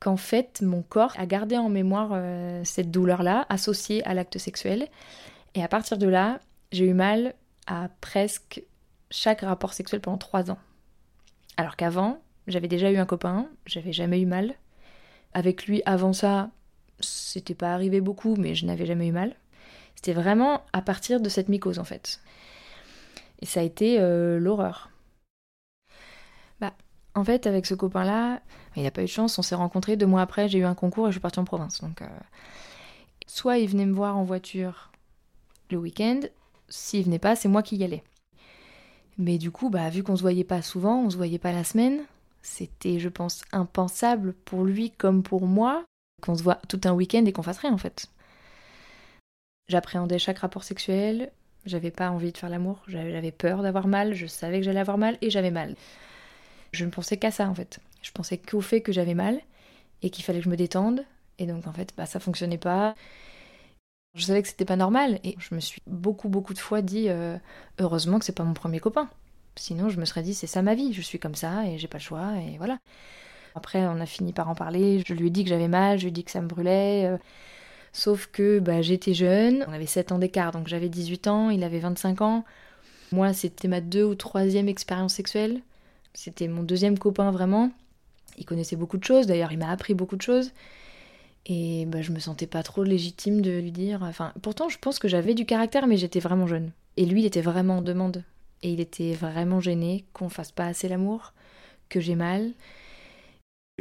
qu'en 0.04 0.18
fait 0.18 0.62
mon 0.62 0.82
corps 0.82 1.14
a 1.18 1.26
gardé 1.26 1.56
en 1.58 1.70
mémoire 1.70 2.10
euh, 2.12 2.62
cette 2.66 2.92
douleur-là 2.92 3.46
associée 3.48 4.06
à 4.06 4.14
l'acte 4.14 4.38
sexuel. 4.38 4.90
Et 5.56 5.64
à 5.64 5.70
partir 5.70 5.98
de 5.98 6.08
là, 6.08 6.42
j'ai 6.74 6.86
eu 6.86 6.94
mal 6.94 7.36
à 7.68 7.88
presque 8.02 8.62
chaque 9.10 9.42
rapport 9.42 9.74
sexuel 9.74 10.02
pendant 10.02 10.18
trois 10.18 10.52
ans. 10.52 10.58
Alors 11.56 11.78
qu'avant, 11.78 12.22
j'avais 12.48 12.68
déjà 12.68 12.92
eu 12.92 12.98
un 12.98 13.06
copain, 13.06 13.48
j'avais 13.66 13.94
jamais 13.94 14.20
eu 14.20 14.26
mal. 14.26 14.56
Avec 15.34 15.68
lui, 15.68 15.82
avant 15.86 16.12
ça, 16.12 16.50
c'était 17.00 17.56
pas 17.56 17.74
arrivé 17.74 18.02
beaucoup, 18.02 18.36
mais 18.36 18.56
je 18.56 18.66
n'avais 18.66 18.86
jamais 18.86 19.08
eu 19.08 19.14
mal. 19.14 19.34
C'était 19.96 20.12
vraiment 20.12 20.66
à 20.74 20.82
partir 20.82 21.22
de 21.22 21.30
cette 21.30 21.48
mycose 21.48 21.80
en 21.80 21.86
fait. 21.86 22.20
Et 23.40 23.46
ça 23.46 23.62
a 23.62 23.64
été 23.64 24.02
euh, 24.02 24.38
l'horreur. 24.38 24.90
En 27.16 27.24
fait, 27.24 27.46
avec 27.46 27.66
ce 27.66 27.76
copain-là, 27.76 28.42
il 28.76 28.84
n'a 28.84 28.92
pas 28.92 29.02
eu 29.02 29.06
de 29.06 29.10
chance, 29.10 29.38
on 29.38 29.44
s'est 29.44 29.56
rencontrés 29.56 29.98
deux 29.98 30.08
mois 30.08 30.22
après, 30.22 30.50
j'ai 30.50 30.60
eu 30.60 30.66
un 30.66 30.74
concours 30.74 31.08
et 31.08 31.12
je 31.12 31.14
suis 31.14 31.22
partie 31.22 31.40
en 31.40 31.46
province. 31.46 31.82
Donc, 31.82 32.02
euh... 32.02 32.08
soit 33.28 33.60
il 33.60 33.70
venait 33.70 33.86
me 33.86 33.94
voir 33.94 34.18
en 34.18 34.24
voiture 34.24 34.92
le 35.70 35.78
week-end, 35.78 36.22
s'il 36.70 37.06
venait 37.06 37.20
pas, 37.20 37.36
c'est 37.36 37.50
moi 37.50 37.62
qui 37.62 37.76
y 37.76 37.84
allais. 37.84 38.04
Mais 39.18 39.38
du 39.38 39.52
coup, 39.52 39.70
bah, 39.70 39.90
vu 39.90 40.02
qu'on 40.02 40.16
se 40.16 40.22
voyait 40.22 40.44
pas 40.44 40.62
souvent, 40.62 41.04
on 41.04 41.10
se 41.10 41.18
voyait 41.18 41.38
pas 41.38 41.52
la 41.52 41.64
semaine, 41.64 42.04
c'était, 42.42 43.00
je 43.00 43.10
pense, 43.10 43.44
impensable 43.52 44.34
pour 44.46 44.64
lui 44.64 44.92
comme 44.92 45.24
pour 45.24 45.46
moi 45.46 45.84
qu'on 46.22 46.36
se 46.36 46.44
voit 46.44 46.60
tout 46.68 46.82
un 46.86 46.94
week-end 46.94 47.26
et 47.26 47.32
qu'on 47.32 47.44
fasse 47.44 47.60
rien 47.60 47.74
en 47.74 47.78
fait. 47.78 48.08
J'appréhendais 49.68 50.20
chaque 50.20 50.40
rapport 50.40 50.64
sexuel, 50.64 51.32
j'avais 51.66 51.92
pas 51.92 52.10
envie 52.10 52.32
de 52.32 52.38
faire 52.38 52.50
l'amour, 52.50 52.82
j'avais 52.88 53.32
peur 53.32 53.62
d'avoir 53.62 53.88
mal, 53.88 54.14
je 54.14 54.26
savais 54.26 54.60
que 54.60 54.66
j'allais 54.66 54.80
avoir 54.80 54.98
mal 54.98 55.18
et 55.22 55.30
j'avais 55.30 55.52
mal. 55.52 55.76
Je 56.74 56.86
ne 56.86 56.90
pensais 56.92 57.18
qu'à 57.18 57.32
ça 57.32 57.48
en 57.48 57.56
fait. 57.56 57.80
Je 58.02 58.12
pensais 58.12 58.38
qu'au 58.38 58.62
fait 58.62 58.82
que 58.82 58.92
j'avais 58.92 59.14
mal 59.14 59.40
et 60.02 60.10
qu'il 60.10 60.26
fallait 60.26 60.40
que 60.40 60.46
je 60.46 60.50
me 60.50 60.58
détende. 60.58 61.06
Et 61.40 61.46
donc 61.46 61.68
en 61.68 61.74
fait, 61.74 61.94
bah, 61.98 62.06
ça 62.06 62.20
fonctionnait 62.20 62.58
pas. 62.58 62.96
Je 64.16 64.26
savais 64.26 64.42
que 64.42 64.48
c'était 64.48 64.66
pas 64.66 64.76
normal 64.76 65.20
et 65.24 65.36
je 65.40 65.56
me 65.56 65.60
suis 65.60 65.82
beaucoup 65.88 66.30
beaucoup 66.30 66.54
de 66.54 66.60
fois 66.60 66.82
dit 66.82 67.10
euh, 67.10 67.38
heureusement 67.80 68.20
que 68.20 68.26
c'est 68.26 68.32
pas 68.32 68.44
mon 68.44 68.54
premier 68.54 68.80
copain. 68.80 69.10
Sinon, 69.56 69.90
je 69.90 70.00
me 70.00 70.06
serais 70.06 70.24
dit 70.24 70.34
c'est 70.34 70.48
ça 70.48 70.62
ma 70.62 70.76
vie, 70.76 70.94
je 70.94 71.02
suis 71.02 71.20
comme 71.20 71.36
ça 71.36 71.66
et 71.68 71.78
j'ai 71.78 71.88
pas 71.88 72.00
le 72.00 72.04
choix 72.04 72.34
et 72.38 72.58
voilà. 72.58 72.80
Après, 73.56 73.86
on 73.86 74.00
a 74.02 74.06
fini 74.06 74.34
par 74.34 74.50
en 74.50 74.56
parler. 74.56 75.04
Je 75.08 75.14
lui 75.14 75.28
ai 75.28 75.30
dit 75.30 75.44
que 75.44 75.50
j'avais 75.50 75.68
mal, 75.68 75.98
je 76.00 76.04
lui 76.04 76.10
ai 76.10 76.12
dit 76.12 76.24
que 76.24 76.32
ça 76.32 76.42
me 76.42 76.48
brûlait. 76.48 77.06
Euh, 77.06 77.18
Sauf 77.94 78.28
que 78.28 78.60
bah, 78.60 78.82
j'étais 78.82 79.14
jeune, 79.14 79.66
on 79.68 79.74
avait 79.74 79.86
7 79.86 80.12
ans 80.12 80.20
d'écart, 80.20 80.52
donc 80.52 80.68
j'avais 80.68 80.90
18 80.90 81.28
ans, 81.28 81.50
il 81.52 81.64
avait 81.64 81.80
25 81.80 82.22
ans. 82.22 82.44
Moi, 83.12 83.34
c'était 83.34 83.68
ma 83.68 83.82
deux 83.82 84.04
ou 84.04 84.16
troisième 84.16 84.70
expérience 84.70 85.14
sexuelle. 85.16 85.62
C'était 86.14 86.48
mon 86.48 86.64
deuxième 86.64 87.00
copain 87.00 87.32
vraiment. 87.32 87.72
Il 88.38 88.46
connaissait 88.46 88.76
beaucoup 88.76 88.98
de 88.98 89.04
choses, 89.04 89.28
d'ailleurs 89.28 89.52
il 89.52 89.60
m'a 89.60 89.70
appris 89.70 89.94
beaucoup 89.94 90.16
de 90.16 90.22
choses. 90.22 90.52
Et 91.46 91.86
bah, 91.88 92.02
je 92.02 92.12
me 92.12 92.20
sentais 92.20 92.48
pas 92.48 92.64
trop 92.64 92.84
légitime 92.84 93.42
de 93.42 93.52
lui 93.60 93.72
dire. 93.72 94.04
Enfin, 94.04 94.34
pourtant, 94.42 94.70
je 94.70 94.78
pense 94.80 95.00
que 95.00 95.08
j'avais 95.08 95.34
du 95.34 95.46
caractère, 95.46 95.88
mais 95.88 95.98
j'étais 95.98 96.22
vraiment 96.22 96.48
jeune. 96.48 96.72
Et 96.96 97.06
lui, 97.06 97.22
il 97.22 97.26
était 97.26 97.42
vraiment 97.42 97.78
en 97.80 97.82
demande. 97.82 98.24
Et 98.62 98.72
il 98.72 98.80
était 98.80 99.14
vraiment 99.14 99.60
gêné 99.60 100.06
qu'on 100.14 100.30
fasse 100.30 100.54
pas 100.54 100.68
assez 100.68 100.88
l'amour, 100.88 101.34
que 101.90 102.00
j'ai 102.00 102.16
mal. 102.16 102.52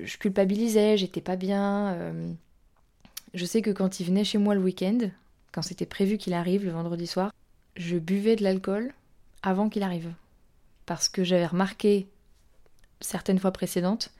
Je 0.02 0.16
culpabilisais, 0.16 0.96
j'étais 0.96 1.20
pas 1.20 1.36
bien. 1.36 1.94
Euh... 1.94 2.32
Je 3.34 3.44
sais 3.44 3.62
que 3.62 3.70
quand 3.70 4.00
il 4.00 4.06
venait 4.06 4.24
chez 4.24 4.38
moi 4.38 4.54
le 4.54 4.60
week-end, 4.60 4.98
quand 5.52 5.62
c'était 5.62 5.86
prévu 5.86 6.18
qu'il 6.18 6.34
arrive 6.34 6.64
le 6.64 6.72
vendredi 6.72 7.06
soir, 7.06 7.32
je 7.76 7.96
buvais 7.96 8.36
de 8.36 8.42
l'alcool 8.42 8.92
avant 9.42 9.68
qu'il 9.68 9.84
arrive. 9.84 10.12
Parce 10.84 11.08
que 11.08 11.22
j'avais 11.22 11.46
remarqué 11.46 12.08
certaines 13.02 13.38
fois 13.38 13.50
précédentes 13.50 14.10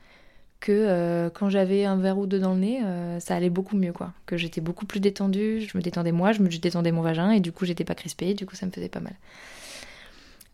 que 0.59 0.71
euh, 0.71 1.29
quand 1.29 1.49
j'avais 1.49 1.83
un 1.83 1.97
verre 1.97 2.17
ou 2.17 2.25
deux 2.25 2.39
dans 2.39 2.53
le 2.53 2.59
nez, 2.61 2.81
euh, 2.83 3.19
ça 3.19 3.35
allait 3.35 3.49
beaucoup 3.49 3.75
mieux, 3.75 3.91
quoi. 3.91 4.13
Que 4.25 4.37
j'étais 4.37 4.61
beaucoup 4.61 4.85
plus 4.85 5.01
détendue, 5.01 5.59
je 5.61 5.77
me 5.77 5.83
détendais 5.83 6.13
moi, 6.13 6.31
je 6.31 6.41
me 6.41 6.47
détendais 6.47 6.93
mon 6.93 7.01
vagin, 7.01 7.31
et 7.31 7.41
du 7.41 7.51
coup 7.51 7.65
j'étais 7.65 7.83
pas 7.83 7.95
crispée, 7.95 8.33
du 8.33 8.45
coup 8.45 8.55
ça 8.55 8.65
me 8.65 8.71
faisait 8.71 8.87
pas 8.87 9.01
mal. 9.01 9.13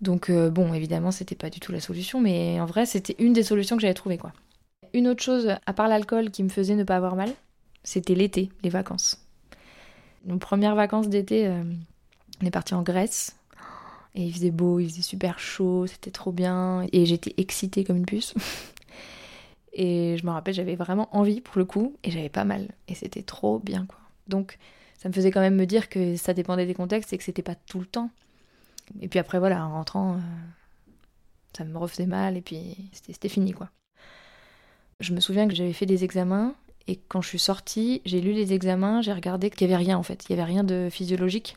Donc 0.02 0.32
euh, 0.32 0.50
bon, 0.50 0.74
évidemment 0.74 1.12
c'était 1.12 1.36
pas 1.36 1.52
du 1.52 1.60
tout 1.60 1.72
la 1.72 1.80
solution, 1.80 2.20
mais 2.20 2.60
en 2.60 2.66
vrai 2.66 2.88
c'était 2.88 3.16
une 3.20 3.34
des 3.34 3.44
solutions 3.44 3.76
que 3.76 3.84
j'avais 3.84 3.94
trouvées, 3.94 4.18
quoi. 4.18 4.34
Une 4.94 5.08
autre 5.08 5.22
chose, 5.22 5.54
à 5.64 5.74
part 5.74 5.88
l'alcool 5.88 6.32
qui 6.32 6.42
me 6.42 6.50
faisait 6.50 6.76
ne 6.76 6.84
pas 6.84 6.96
avoir 6.96 7.16
mal, 7.16 7.30
c'était 7.84 8.16
l'été, 8.16 8.50
les 8.64 8.72
vacances. 8.72 9.24
Nos 10.26 10.38
premières 10.38 10.76
vacances 10.76 11.08
d'été, 11.08 11.48
on 12.42 12.46
est 12.46 12.52
parti 12.52 12.74
en 12.74 12.82
Grèce. 12.82 13.36
Et 14.16 14.24
il 14.24 14.34
faisait 14.34 14.52
beau, 14.52 14.80
il 14.80 14.90
faisait 14.90 15.02
super 15.02 15.40
chaud, 15.40 15.88
c'était 15.88 16.12
trop 16.12 16.32
bien. 16.32 16.86
Et 16.92 17.06
j'étais 17.06 17.34
excitée 17.38 17.84
comme 17.84 17.98
une 17.98 18.06
puce. 18.06 18.34
et 19.74 20.18
je 20.18 20.26
me 20.26 20.32
rappelle, 20.32 20.54
j'avais 20.54 20.76
vraiment 20.76 21.16
envie 21.16 21.42
pour 21.42 21.58
le 21.58 21.66
coup, 21.66 21.96
et 22.04 22.12
j'avais 22.12 22.30
pas 22.30 22.44
mal. 22.44 22.70
Et 22.88 22.96
c'était 22.96 23.22
trop 23.22 23.60
bien, 23.60 23.86
quoi. 23.86 24.00
Donc, 24.28 24.58
ça 24.98 25.10
me 25.10 25.14
faisait 25.14 25.32
quand 25.32 25.40
même 25.40 25.56
me 25.56 25.66
dire 25.66 25.90
que 25.90 26.16
ça 26.16 26.34
dépendait 26.34 26.66
des 26.66 26.74
contextes 26.74 27.14
et 27.14 27.18
que 27.18 27.24
c'était 27.24 27.42
pas 27.42 27.56
tout 27.56 27.80
le 27.80 27.86
temps. 27.86 28.10
Et 29.02 29.08
puis 29.08 29.20
après, 29.20 29.40
voilà, 29.40 29.66
en 29.66 29.74
rentrant, 29.74 30.16
euh, 30.16 30.20
ça 31.56 31.64
me 31.64 31.78
refaisait 31.78 32.06
mal, 32.06 32.38
et 32.38 32.42
puis 32.42 32.90
c'était 32.92 33.30
fini, 33.30 33.54
quoi. 33.54 33.70
Je 35.00 35.14
me 35.14 35.22
souviens 35.22 35.48
que 35.48 35.56
j'avais 35.56 35.74
fait 35.74 35.86
des 35.86 36.04
examens 36.04 36.54
et 36.88 37.00
quand 37.08 37.22
je 37.22 37.30
suis 37.30 37.40
sortie, 37.40 38.02
j'ai 38.04 38.20
lu 38.20 38.34
les 38.34 38.52
examens, 38.52 39.02
j'ai 39.02 39.14
regardé 39.14 39.50
qu'il 39.50 39.68
n'y 39.68 39.74
avait 39.74 39.84
rien 39.84 39.98
en 39.98 40.04
fait, 40.04 40.26
il 40.28 40.34
n'y 40.34 40.42
avait 40.42 40.52
rien 40.52 40.64
de 40.64 40.90
physiologique. 40.92 41.56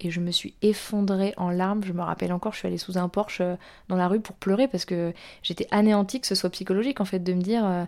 Et 0.00 0.10
je 0.10 0.20
me 0.20 0.30
suis 0.30 0.54
effondrée 0.62 1.32
en 1.36 1.50
larmes. 1.50 1.82
Je 1.84 1.92
me 1.92 2.02
rappelle 2.02 2.32
encore, 2.32 2.52
je 2.52 2.58
suis 2.58 2.68
allée 2.68 2.78
sous 2.78 2.98
un 2.98 3.08
porche 3.08 3.40
euh, 3.40 3.56
dans 3.88 3.96
la 3.96 4.08
rue 4.08 4.20
pour 4.20 4.36
pleurer 4.36 4.68
parce 4.68 4.84
que 4.84 5.12
j'étais 5.42 5.66
anéantie 5.70 6.20
que 6.20 6.26
ce 6.26 6.34
soit 6.34 6.50
psychologique 6.50 7.00
en 7.00 7.04
fait, 7.04 7.20
de 7.20 7.32
me 7.32 7.40
dire 7.40 7.64
euh, 7.64 7.84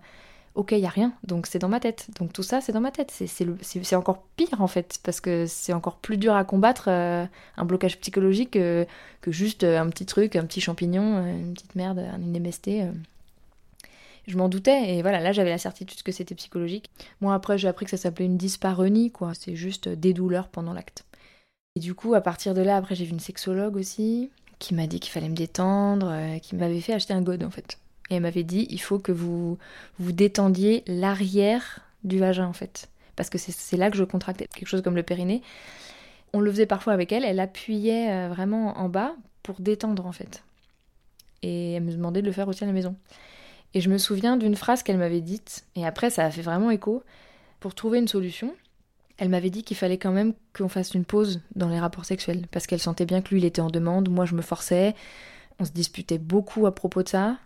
ok, 0.54 0.72
il 0.72 0.78
n'y 0.78 0.86
a 0.86 0.90
rien, 0.90 1.12
donc 1.24 1.46
c'est 1.46 1.58
dans 1.58 1.68
ma 1.68 1.80
tête. 1.80 2.08
Donc 2.18 2.32
tout 2.32 2.42
ça, 2.42 2.60
c'est 2.60 2.72
dans 2.72 2.80
ma 2.80 2.90
tête. 2.90 3.12
C'est 3.12 3.96
encore 3.96 4.22
pire 4.36 4.60
en 4.60 4.68
fait, 4.68 4.98
parce 5.02 5.20
que 5.20 5.44
c'est 5.46 5.72
encore 5.72 5.96
plus 5.96 6.16
dur 6.16 6.34
à 6.34 6.44
combattre 6.44 6.86
euh, 6.88 7.26
un 7.56 7.64
blocage 7.64 7.98
psychologique 8.00 8.52
que 8.52 8.86
juste 9.26 9.64
un 9.64 9.88
petit 9.90 10.06
truc, 10.06 10.36
un 10.36 10.44
petit 10.44 10.60
champignon, 10.60 11.24
une 11.26 11.52
petite 11.52 11.74
merde, 11.74 12.04
une 12.18 12.40
MST 12.40 12.70
je 14.28 14.36
m'en 14.36 14.48
doutais 14.48 14.94
et 14.94 15.02
voilà 15.02 15.20
là 15.20 15.32
j'avais 15.32 15.50
la 15.50 15.58
certitude 15.58 16.02
que 16.02 16.12
c'était 16.12 16.34
psychologique. 16.34 16.90
Moi 17.20 17.34
après 17.34 17.58
j'ai 17.58 17.66
appris 17.66 17.86
que 17.86 17.90
ça 17.90 17.96
s'appelait 17.96 18.26
une 18.26 18.36
dyspareunie 18.36 19.10
quoi, 19.10 19.32
c'est 19.34 19.56
juste 19.56 19.88
des 19.88 20.12
douleurs 20.12 20.48
pendant 20.48 20.74
l'acte. 20.74 21.04
Et 21.78 21.80
du 21.80 21.94
coup 21.94 22.14
à 22.14 22.20
partir 22.20 22.54
de 22.54 22.60
là 22.60 22.76
après 22.76 22.96
j'ai 22.96 23.04
vu 23.04 23.12
une 23.12 23.20
sexologue 23.20 23.76
aussi 23.76 24.30
qui 24.58 24.74
m'a 24.74 24.88
dit 24.88 24.98
qu'il 24.98 25.12
fallait 25.12 25.28
me 25.28 25.36
détendre, 25.36 26.08
euh, 26.10 26.38
qui 26.40 26.56
m'avait 26.56 26.80
fait 26.80 26.92
acheter 26.92 27.14
un 27.14 27.22
god 27.22 27.44
en 27.44 27.52
fait. 27.52 27.78
Et 28.10 28.16
elle 28.16 28.22
m'avait 28.22 28.42
dit 28.42 28.66
il 28.68 28.80
faut 28.80 28.98
que 28.98 29.12
vous 29.12 29.58
vous 30.00 30.10
détendiez 30.10 30.82
l'arrière 30.88 31.78
du 32.02 32.18
vagin 32.18 32.48
en 32.48 32.52
fait 32.52 32.88
parce 33.14 33.30
que 33.30 33.38
c'est 33.38 33.76
là 33.76 33.92
que 33.92 33.96
je 33.96 34.02
contractais 34.02 34.48
quelque 34.52 34.66
chose 34.66 34.82
comme 34.82 34.96
le 34.96 35.04
périnée. 35.04 35.40
On 36.32 36.40
le 36.40 36.50
faisait 36.50 36.66
parfois 36.66 36.94
avec 36.94 37.12
elle, 37.12 37.24
elle 37.24 37.38
appuyait 37.38 38.10
euh, 38.10 38.28
vraiment 38.28 38.76
en 38.76 38.88
bas 38.88 39.14
pour 39.44 39.60
détendre 39.60 40.04
en 40.04 40.12
fait. 40.12 40.42
Et 41.42 41.74
elle 41.74 41.84
me 41.84 41.92
demandait 41.92 42.22
de 42.22 42.26
le 42.26 42.32
faire 42.32 42.48
aussi 42.48 42.64
à 42.64 42.66
la 42.66 42.72
maison. 42.72 42.96
Et 43.72 43.80
je 43.80 43.88
me 43.88 43.98
souviens 43.98 44.36
d'une 44.36 44.56
phrase 44.56 44.82
qu'elle 44.82 44.98
m'avait 44.98 45.20
dite, 45.20 45.64
et 45.76 45.86
après 45.86 46.10
ça 46.10 46.24
a 46.24 46.30
fait 46.32 46.42
vraiment 46.42 46.72
écho. 46.72 47.04
Pour 47.60 47.76
trouver 47.76 48.00
une 48.00 48.08
solution, 48.08 48.52
elle 49.18 49.28
m'avait 49.28 49.50
dit 49.50 49.62
qu'il 49.62 49.76
fallait 49.76 49.98
quand 49.98 50.12
même 50.12 50.33
qu'on 50.57 50.68
fasse 50.68 50.94
une 50.94 51.04
pause 51.04 51.40
dans 51.54 51.68
les 51.68 51.78
rapports 51.78 52.04
sexuels, 52.04 52.46
parce 52.50 52.66
qu'elle 52.66 52.81
sentait 52.81 53.07
bien 53.07 53.20
que 53.20 53.31
lui 53.31 53.40
il 53.40 53.44
était 53.44 53.61
en 53.61 53.70
demande, 53.70 54.09
moi 54.09 54.24
je 54.24 54.35
me 54.35 54.42
forçais, 54.42 54.94
on 55.59 55.64
se 55.64 55.72
disputait 55.72 56.18
beaucoup 56.18 56.66
à 56.66 56.74
propos 56.74 57.02
de 57.02 57.09
ça. 57.09 57.37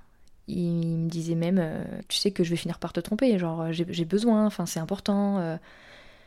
Il 0.49 0.97
me 0.97 1.09
disait 1.09 1.37
même, 1.37 1.59
euh, 1.61 1.85
tu 2.09 2.19
sais 2.19 2.33
que 2.33 2.45
je 2.45 2.51
vais 2.51 2.57
finir 2.57 2.79
par 2.79 2.93
te 2.93 3.01
tromper, 3.01 3.39
genre 3.39 3.63
euh, 3.63 3.73
j'ai 3.73 4.05
besoin, 4.05 4.47
enfin 4.47 4.67
c'est 4.67 4.81
important, 4.81 5.39
euh, 5.39 5.57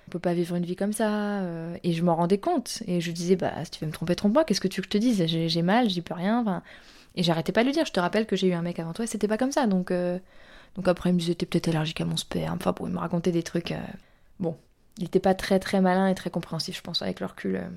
on 0.08 0.12
peut 0.12 0.20
pas 0.20 0.34
vivre 0.34 0.56
une 0.56 0.66
vie 0.66 0.76
comme 0.76 0.94
ça. 0.94 1.42
et 1.84 1.94
je 1.94 2.04
m'en 2.04 2.16
rendais 2.16 2.38
compte, 2.38 2.84
et 2.88 3.02
je 3.02 3.12
disais, 3.12 3.36
bah 3.36 3.54
si 3.66 3.72
tu 3.72 3.80
veux 3.82 3.88
me 3.88 3.92
tromper, 3.92 4.16
trompe-moi, 4.16 4.46
qu'est-ce 4.46 4.62
que 4.62 4.68
tu 4.68 4.82
veux 4.82 4.88
que 4.88 4.94
je 4.94 4.98
te 5.00 5.04
dise? 5.04 5.26
J'ai 5.26 5.62
mal, 5.62 5.90
j'y 5.90 6.02
peux 6.02 6.14
rien, 6.14 6.42
enfin 6.42 6.62
et 7.16 7.24
j'arrêtais 7.24 7.52
pas 7.52 7.62
de 7.62 7.68
lui 7.68 7.74
dire, 7.74 7.86
je 7.86 7.92
te 7.92 8.00
rappelle 8.00 8.26
que 8.26 8.36
j'ai 8.36 8.48
eu 8.48 8.54
un 8.54 8.62
mec 8.62 8.80
avant 8.80 8.94
toi 8.94 9.06
et 9.06 9.08
c'était 9.08 9.28
pas 9.28 9.38
comme 9.38 9.52
ça. 9.52 9.68
Donc, 9.68 9.92
euh, 9.92 10.20
donc 10.76 10.88
après, 10.88 11.10
il 11.10 11.14
me 11.14 11.20
disait, 11.20 11.36
t'es 11.36 11.46
peut-être 11.46 11.70
allergique 11.70 12.02
à 12.02 12.06
mon 12.06 12.18
sperme. 12.18 12.58
Enfin, 12.60 12.74
bon, 12.74 12.88
il 12.88 12.94
me 12.94 13.00
racontait 13.00 13.32
des 13.32 13.44
trucs. 13.44 13.72
Euh, 13.72 13.80
bon, 14.40 14.58
il 14.98 15.06
était 15.06 15.20
pas 15.20 15.34
très 15.34 15.60
très 15.60 15.82
malin 15.82 16.08
et 16.08 16.16
très 16.16 16.30
compréhensif, 16.30 16.78
je 16.78 16.82
pense, 16.82 17.02
avec 17.02 17.20
le 17.20 17.26
recul. 17.26 17.56
Euh. 17.58 17.70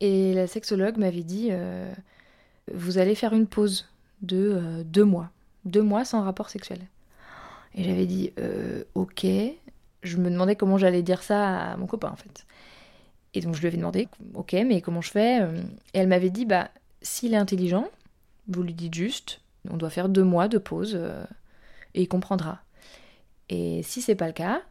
Et 0.00 0.34
la 0.34 0.46
sexologue 0.46 0.96
m'avait 0.98 1.22
dit, 1.22 1.50
vous 2.72 2.98
allez 2.98 3.14
faire 3.14 3.32
une 3.32 3.46
pause 3.46 3.88
de 4.20 4.82
deux 4.84 5.04
mois. 5.04 5.30
Deux 5.64 5.82
mois 5.82 6.04
sans 6.04 6.22
rapport 6.22 6.50
sexuel. 6.50 6.80
Et 7.74 7.84
j'avais 7.84 8.04
dit, 8.04 8.32
ok. 8.94 9.24
Je 10.02 10.16
me 10.18 10.30
demandais 10.30 10.56
comment 10.56 10.76
j'allais 10.76 11.02
dire 11.02 11.22
ça 11.22 11.72
à 11.72 11.76
mon 11.78 11.86
copain, 11.86 12.10
en 12.10 12.16
fait. 12.16 12.44
Et 13.32 13.40
donc 13.40 13.54
je 13.54 13.60
lui 13.60 13.68
avais 13.68 13.78
demandé, 13.78 14.08
ok, 14.34 14.52
mais 14.66 14.82
comment 14.82 15.00
je 15.00 15.10
fais 15.10 15.38
Et 15.94 15.98
elle 15.98 16.08
m'avait 16.08 16.30
dit, 16.30 16.44
bah 16.44 16.68
s'il 17.04 17.34
est 17.34 17.38
intelligent, 17.38 17.88
vous 18.48 18.62
lui 18.62 18.74
dites 18.74 18.94
juste, 18.94 19.40
on 19.70 19.76
doit 19.76 19.90
faire 19.90 20.08
deux 20.08 20.24
mois 20.24 20.48
de 20.48 20.58
pause 20.58 20.94
euh, 20.96 21.24
et 21.94 22.02
il 22.02 22.08
comprendra. 22.08 22.60
Et 23.48 23.82
si 23.82 24.02
c'est 24.02 24.14
pas 24.14 24.26
le 24.26 24.32
cas, 24.32 24.62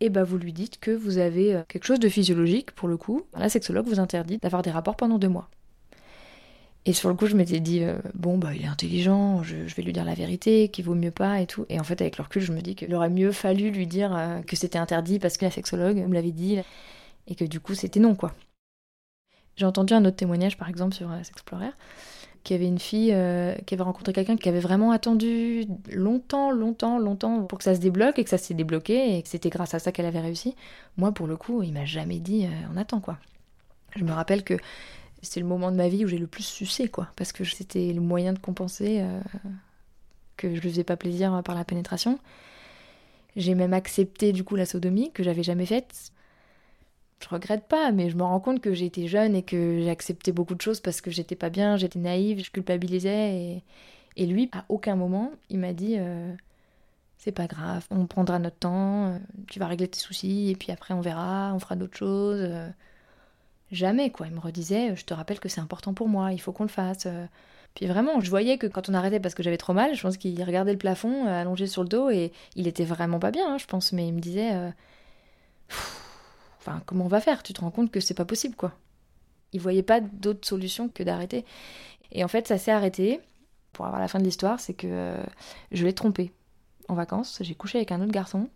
et 0.00 0.06
eh 0.06 0.10
ben 0.10 0.24
vous 0.24 0.38
lui 0.38 0.52
dites 0.52 0.78
que 0.80 0.90
vous 0.90 1.18
avez 1.18 1.54
euh, 1.54 1.62
quelque 1.68 1.84
chose 1.84 2.00
de 2.00 2.08
physiologique 2.08 2.72
pour 2.72 2.88
le 2.88 2.96
coup. 2.96 3.22
La 3.38 3.48
sexologue 3.48 3.86
vous 3.86 4.00
interdit 4.00 4.38
d'avoir 4.38 4.62
des 4.62 4.70
rapports 4.70 4.96
pendant 4.96 5.18
deux 5.18 5.28
mois. 5.28 5.48
Et 6.84 6.92
sur 6.92 7.08
le 7.08 7.14
coup, 7.14 7.26
je 7.26 7.36
m'étais 7.36 7.60
dit, 7.60 7.82
euh, 7.82 7.96
bon, 8.14 8.36
bah, 8.36 8.54
il 8.54 8.62
est 8.62 8.68
intelligent, 8.68 9.42
je, 9.42 9.56
vais 9.56 9.82
lui 9.82 9.92
dire 9.92 10.04
la 10.04 10.14
vérité, 10.14 10.68
qu'il 10.68 10.84
vaut 10.84 10.94
mieux 10.94 11.10
pas 11.10 11.40
et 11.40 11.46
tout. 11.46 11.64
Et 11.70 11.80
en 11.80 11.84
fait, 11.84 12.00
avec 12.02 12.18
le 12.18 12.24
recul, 12.24 12.42
je 12.42 12.52
me 12.52 12.60
dis 12.60 12.74
qu'il 12.74 12.94
aurait 12.94 13.08
mieux 13.08 13.32
fallu 13.32 13.70
lui 13.70 13.86
dire 13.86 14.42
que 14.46 14.56
c'était 14.56 14.78
interdit 14.78 15.18
parce 15.18 15.38
que 15.38 15.46
la 15.46 15.50
sexologue 15.50 15.96
me 15.96 16.12
l'avait 16.12 16.32
dit 16.32 16.58
et 17.26 17.34
que 17.34 17.44
du 17.44 17.60
coup, 17.60 17.74
c'était 17.74 18.00
non, 18.00 18.14
quoi. 18.14 18.34
J'ai 19.56 19.66
entendu 19.66 19.94
un 19.94 20.04
autre 20.04 20.16
témoignage, 20.16 20.58
par 20.58 20.68
exemple, 20.68 20.94
sur 20.94 21.10
euh, 21.10 21.22
S'Explorer, 21.22 21.70
qui 22.44 22.52
avait 22.52 22.66
une 22.66 22.78
fille 22.78 23.10
euh, 23.12 23.54
qui 23.66 23.74
avait 23.74 23.82
rencontré 23.82 24.12
quelqu'un 24.12 24.36
qui 24.36 24.48
avait 24.48 24.60
vraiment 24.60 24.92
attendu 24.92 25.64
longtemps, 25.90 26.50
longtemps, 26.52 26.98
longtemps 26.98 27.42
pour 27.44 27.58
que 27.58 27.64
ça 27.64 27.74
se 27.74 27.80
débloque 27.80 28.18
et 28.18 28.24
que 28.24 28.30
ça 28.30 28.38
s'est 28.38 28.54
débloqué 28.54 29.16
et 29.16 29.22
que 29.22 29.28
c'était 29.28 29.48
grâce 29.48 29.74
à 29.74 29.78
ça 29.78 29.92
qu'elle 29.92 30.06
avait 30.06 30.20
réussi. 30.20 30.54
Moi, 30.98 31.10
pour 31.10 31.26
le 31.26 31.36
coup, 31.36 31.62
il 31.62 31.72
m'a 31.72 31.86
jamais 31.86 32.18
dit 32.18 32.44
euh, 32.44 32.50
on 32.72 32.76
attend 32.76 33.00
quoi. 33.00 33.18
Je 33.96 34.04
me 34.04 34.12
rappelle 34.12 34.44
que 34.44 34.54
c'était 35.22 35.40
le 35.40 35.46
moment 35.46 35.72
de 35.72 35.76
ma 35.76 35.88
vie 35.88 36.04
où 36.04 36.08
j'ai 36.08 36.18
le 36.18 36.26
plus 36.26 36.44
sucé 36.44 36.88
quoi, 36.88 37.08
parce 37.16 37.32
que 37.32 37.44
c'était 37.44 37.92
le 37.92 38.00
moyen 38.00 38.34
de 38.34 38.38
compenser 38.38 39.02
que 40.36 40.50
je 40.50 40.56
ne 40.56 40.60
faisais 40.60 40.84
pas 40.84 40.96
plaisir 40.96 41.42
par 41.44 41.54
la 41.54 41.64
pénétration. 41.64 42.18
J'ai 43.36 43.54
même 43.54 43.72
accepté 43.72 44.32
du 44.32 44.44
coup 44.44 44.56
la 44.56 44.66
sodomie 44.66 45.12
que 45.12 45.22
j'avais 45.22 45.44
jamais 45.44 45.64
faite 45.64 46.12
je 47.20 47.28
regrette 47.28 47.66
pas, 47.66 47.92
mais 47.92 48.10
je 48.10 48.16
me 48.16 48.22
rends 48.22 48.40
compte 48.40 48.60
que 48.60 48.74
j'étais 48.74 49.06
jeune 49.06 49.34
et 49.34 49.42
que 49.42 49.80
j'ai 49.80 49.90
accepté 49.90 50.32
beaucoup 50.32 50.54
de 50.54 50.60
choses 50.60 50.80
parce 50.80 51.00
que 51.00 51.10
j'étais 51.10 51.36
pas 51.36 51.50
bien, 51.50 51.76
j'étais 51.76 51.98
naïve, 51.98 52.44
je 52.44 52.50
culpabilisais. 52.50 53.62
Et, 54.16 54.26
lui, 54.26 54.50
à 54.52 54.64
aucun 54.68 54.96
moment, 54.96 55.32
il 55.48 55.58
m'a 55.58 55.72
dit 55.72 55.96
euh, 55.98 56.32
c'est 57.18 57.32
pas 57.32 57.46
grave, 57.46 57.86
on 57.90 58.06
prendra 58.06 58.38
notre 58.38 58.58
temps, 58.58 59.06
euh, 59.08 59.18
tu 59.48 59.58
vas 59.58 59.66
régler 59.66 59.88
tes 59.88 59.98
soucis 59.98 60.50
et 60.50 60.56
puis 60.56 60.70
après 60.72 60.94
on 60.94 61.00
verra, 61.00 61.52
on 61.54 61.58
fera 61.58 61.76
d'autres 61.76 61.96
choses. 61.96 62.40
Euh. 62.40 62.68
Jamais 63.72 64.10
quoi. 64.10 64.26
Il 64.26 64.34
me 64.34 64.40
redisait 64.40 64.94
je 64.94 65.04
te 65.04 65.14
rappelle 65.14 65.40
que 65.40 65.48
c'est 65.48 65.60
important 65.60 65.94
pour 65.94 66.08
moi, 66.08 66.32
il 66.32 66.40
faut 66.40 66.52
qu'on 66.52 66.64
le 66.64 66.68
fasse. 66.68 67.08
Puis 67.74 67.86
vraiment, 67.86 68.20
je 68.20 68.30
voyais 68.30 68.58
que 68.58 68.66
quand 68.68 68.88
on 68.88 68.94
arrêtait 68.94 69.18
parce 69.18 69.34
que 69.34 69.42
j'avais 69.42 69.56
trop 69.56 69.72
mal, 69.72 69.94
je 69.94 70.02
pense 70.02 70.16
qu'il 70.16 70.40
regardait 70.44 70.72
le 70.72 70.78
plafond 70.78 71.26
allongé 71.26 71.66
sur 71.66 71.82
le 71.82 71.88
dos 71.88 72.10
et 72.10 72.32
il 72.54 72.68
était 72.68 72.84
vraiment 72.84 73.18
pas 73.18 73.32
bien, 73.32 73.54
hein, 73.54 73.58
je 73.58 73.66
pense, 73.66 73.92
mais 73.92 74.06
il 74.06 74.12
me 74.12 74.20
disait 74.20 74.52
Enfin, 76.66 76.82
comment 76.86 77.04
on 77.04 77.08
va 77.08 77.20
faire? 77.20 77.42
Tu 77.42 77.52
te 77.52 77.60
rends 77.60 77.70
compte 77.70 77.90
que 77.90 78.00
c'est 78.00 78.14
pas 78.14 78.24
possible, 78.24 78.56
quoi. 78.56 78.72
Il 79.52 79.60
voyait 79.60 79.82
pas 79.82 80.00
d'autre 80.00 80.46
solution 80.46 80.88
que 80.88 81.02
d'arrêter. 81.02 81.44
Et 82.10 82.24
en 82.24 82.28
fait, 82.28 82.48
ça 82.48 82.56
s'est 82.56 82.72
arrêté. 82.72 83.20
Pour 83.72 83.86
avoir 83.86 84.00
la 84.00 84.08
fin 84.08 84.18
de 84.18 84.24
l'histoire, 84.24 84.60
c'est 84.60 84.72
que 84.72 84.86
euh, 84.88 85.22
je 85.72 85.84
l'ai 85.84 85.92
trompé 85.92 86.32
en 86.88 86.94
vacances. 86.94 87.38
J'ai 87.40 87.54
couché 87.54 87.78
avec 87.78 87.92
un 87.92 88.00
autre 88.00 88.12
garçon. 88.12 88.48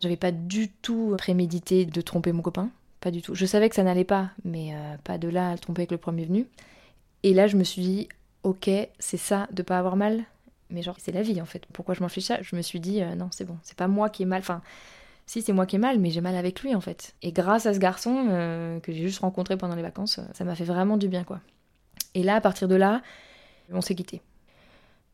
J'avais 0.00 0.16
pas 0.16 0.32
du 0.32 0.70
tout 0.70 1.14
prémédité 1.18 1.84
de 1.84 2.00
tromper 2.00 2.32
mon 2.32 2.42
copain. 2.42 2.70
Pas 3.00 3.10
du 3.10 3.22
tout. 3.22 3.34
Je 3.34 3.46
savais 3.46 3.68
que 3.68 3.76
ça 3.76 3.82
n'allait 3.82 4.04
pas, 4.04 4.30
mais 4.44 4.74
euh, 4.74 4.96
pas 5.04 5.18
de 5.18 5.28
là 5.28 5.50
à 5.50 5.52
le 5.52 5.58
tromper 5.58 5.82
avec 5.82 5.92
le 5.92 5.98
premier 5.98 6.24
venu. 6.24 6.46
Et 7.22 7.34
là, 7.34 7.46
je 7.46 7.56
me 7.56 7.64
suis 7.64 7.82
dit, 7.82 8.08
ok, 8.42 8.70
c'est 8.98 9.16
ça 9.18 9.46
de 9.52 9.62
pas 9.62 9.78
avoir 9.78 9.96
mal. 9.96 10.24
Mais 10.70 10.82
genre, 10.82 10.96
c'est 10.98 11.12
la 11.12 11.22
vie 11.22 11.40
en 11.40 11.46
fait. 11.46 11.64
Pourquoi 11.72 11.94
je 11.94 12.00
m'en 12.00 12.08
fiche 12.08 12.24
ça? 12.24 12.40
Je 12.42 12.56
me 12.56 12.62
suis 12.62 12.80
dit, 12.80 13.02
euh, 13.02 13.14
non, 13.14 13.28
c'est 13.30 13.44
bon, 13.44 13.58
c'est 13.62 13.76
pas 13.76 13.88
moi 13.88 14.08
qui 14.08 14.22
ai 14.22 14.26
mal. 14.26 14.40
Enfin, 14.40 14.62
si 15.30 15.42
c'est 15.42 15.52
moi 15.52 15.64
qui 15.64 15.76
ai 15.76 15.78
mal, 15.78 16.00
mais 16.00 16.10
j'ai 16.10 16.20
mal 16.20 16.34
avec 16.34 16.60
lui 16.60 16.74
en 16.74 16.80
fait. 16.80 17.14
Et 17.22 17.30
grâce 17.30 17.64
à 17.64 17.72
ce 17.72 17.78
garçon 17.78 18.26
euh, 18.30 18.80
que 18.80 18.90
j'ai 18.90 19.02
juste 19.02 19.20
rencontré 19.20 19.56
pendant 19.56 19.76
les 19.76 19.82
vacances, 19.82 20.18
euh, 20.18 20.24
ça 20.34 20.42
m'a 20.42 20.56
fait 20.56 20.64
vraiment 20.64 20.96
du 20.96 21.06
bien 21.06 21.22
quoi. 21.22 21.38
Et 22.14 22.24
là, 22.24 22.34
à 22.34 22.40
partir 22.40 22.66
de 22.66 22.74
là, 22.74 23.00
on 23.72 23.80
s'est 23.80 23.94
quitté. 23.94 24.22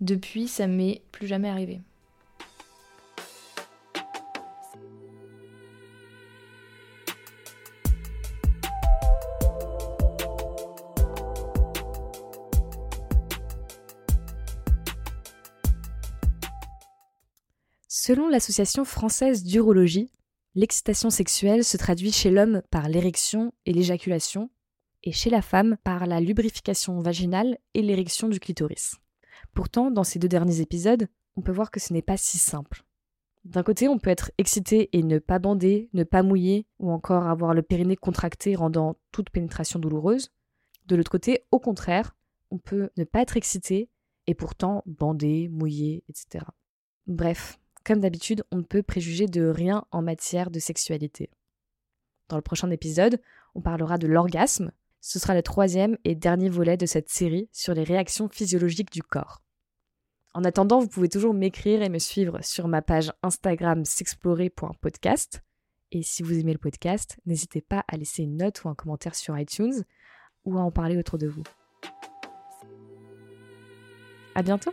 Depuis, 0.00 0.48
ça 0.48 0.66
m'est 0.66 1.02
plus 1.12 1.26
jamais 1.26 1.50
arrivé. 1.50 1.82
Selon 18.06 18.28
l'Association 18.28 18.84
française 18.84 19.42
d'urologie, 19.42 20.12
l'excitation 20.54 21.10
sexuelle 21.10 21.64
se 21.64 21.76
traduit 21.76 22.12
chez 22.12 22.30
l'homme 22.30 22.62
par 22.70 22.88
l'érection 22.88 23.52
et 23.64 23.72
l'éjaculation, 23.72 24.48
et 25.02 25.10
chez 25.10 25.28
la 25.28 25.42
femme 25.42 25.76
par 25.82 26.06
la 26.06 26.20
lubrification 26.20 27.00
vaginale 27.00 27.58
et 27.74 27.82
l'érection 27.82 28.28
du 28.28 28.38
clitoris. 28.38 28.94
Pourtant, 29.54 29.90
dans 29.90 30.04
ces 30.04 30.20
deux 30.20 30.28
derniers 30.28 30.60
épisodes, 30.60 31.08
on 31.34 31.42
peut 31.42 31.50
voir 31.50 31.72
que 31.72 31.80
ce 31.80 31.92
n'est 31.92 32.00
pas 32.00 32.16
si 32.16 32.38
simple. 32.38 32.84
D'un 33.44 33.64
côté, 33.64 33.88
on 33.88 33.98
peut 33.98 34.10
être 34.10 34.30
excité 34.38 34.88
et 34.96 35.02
ne 35.02 35.18
pas 35.18 35.40
bander, 35.40 35.90
ne 35.92 36.04
pas 36.04 36.22
mouiller, 36.22 36.68
ou 36.78 36.92
encore 36.92 37.26
avoir 37.26 37.54
le 37.54 37.62
périnée 37.62 37.96
contracté 37.96 38.54
rendant 38.54 38.94
toute 39.10 39.30
pénétration 39.30 39.80
douloureuse. 39.80 40.30
De 40.84 40.94
l'autre 40.94 41.10
côté, 41.10 41.44
au 41.50 41.58
contraire, 41.58 42.14
on 42.52 42.58
peut 42.58 42.88
ne 42.96 43.02
pas 43.02 43.22
être 43.22 43.36
excité 43.36 43.90
et 44.28 44.36
pourtant 44.36 44.84
bander, 44.86 45.48
mouiller, 45.48 46.04
etc. 46.08 46.44
Bref, 47.08 47.58
comme 47.86 48.00
d'habitude, 48.00 48.42
on 48.50 48.56
ne 48.56 48.62
peut 48.62 48.82
préjuger 48.82 49.26
de 49.26 49.46
rien 49.46 49.84
en 49.92 50.02
matière 50.02 50.50
de 50.50 50.58
sexualité. 50.58 51.30
Dans 52.28 52.36
le 52.36 52.42
prochain 52.42 52.68
épisode, 52.70 53.20
on 53.54 53.60
parlera 53.60 53.96
de 53.96 54.08
l'orgasme. 54.08 54.72
Ce 55.00 55.20
sera 55.20 55.34
le 55.34 55.42
troisième 55.42 55.96
et 56.04 56.16
dernier 56.16 56.48
volet 56.48 56.76
de 56.76 56.84
cette 56.84 57.08
série 57.08 57.48
sur 57.52 57.74
les 57.74 57.84
réactions 57.84 58.28
physiologiques 58.28 58.90
du 58.90 59.04
corps. 59.04 59.40
En 60.34 60.42
attendant, 60.42 60.80
vous 60.80 60.88
pouvez 60.88 61.08
toujours 61.08 61.32
m'écrire 61.32 61.80
et 61.80 61.88
me 61.88 62.00
suivre 62.00 62.40
sur 62.42 62.66
ma 62.66 62.82
page 62.82 63.12
Instagram 63.22 63.84
s'explorer.podcast. 63.84 65.42
Et 65.92 66.02
si 66.02 66.24
vous 66.24 66.38
aimez 66.38 66.52
le 66.52 66.58
podcast, 66.58 67.18
n'hésitez 67.24 67.60
pas 67.60 67.84
à 67.86 67.96
laisser 67.96 68.24
une 68.24 68.36
note 68.36 68.64
ou 68.64 68.68
un 68.68 68.74
commentaire 68.74 69.14
sur 69.14 69.38
iTunes 69.38 69.84
ou 70.44 70.58
à 70.58 70.60
en 70.60 70.72
parler 70.72 70.96
autour 70.96 71.18
de 71.18 71.28
vous. 71.28 71.44
À 74.34 74.42
bientôt! 74.42 74.72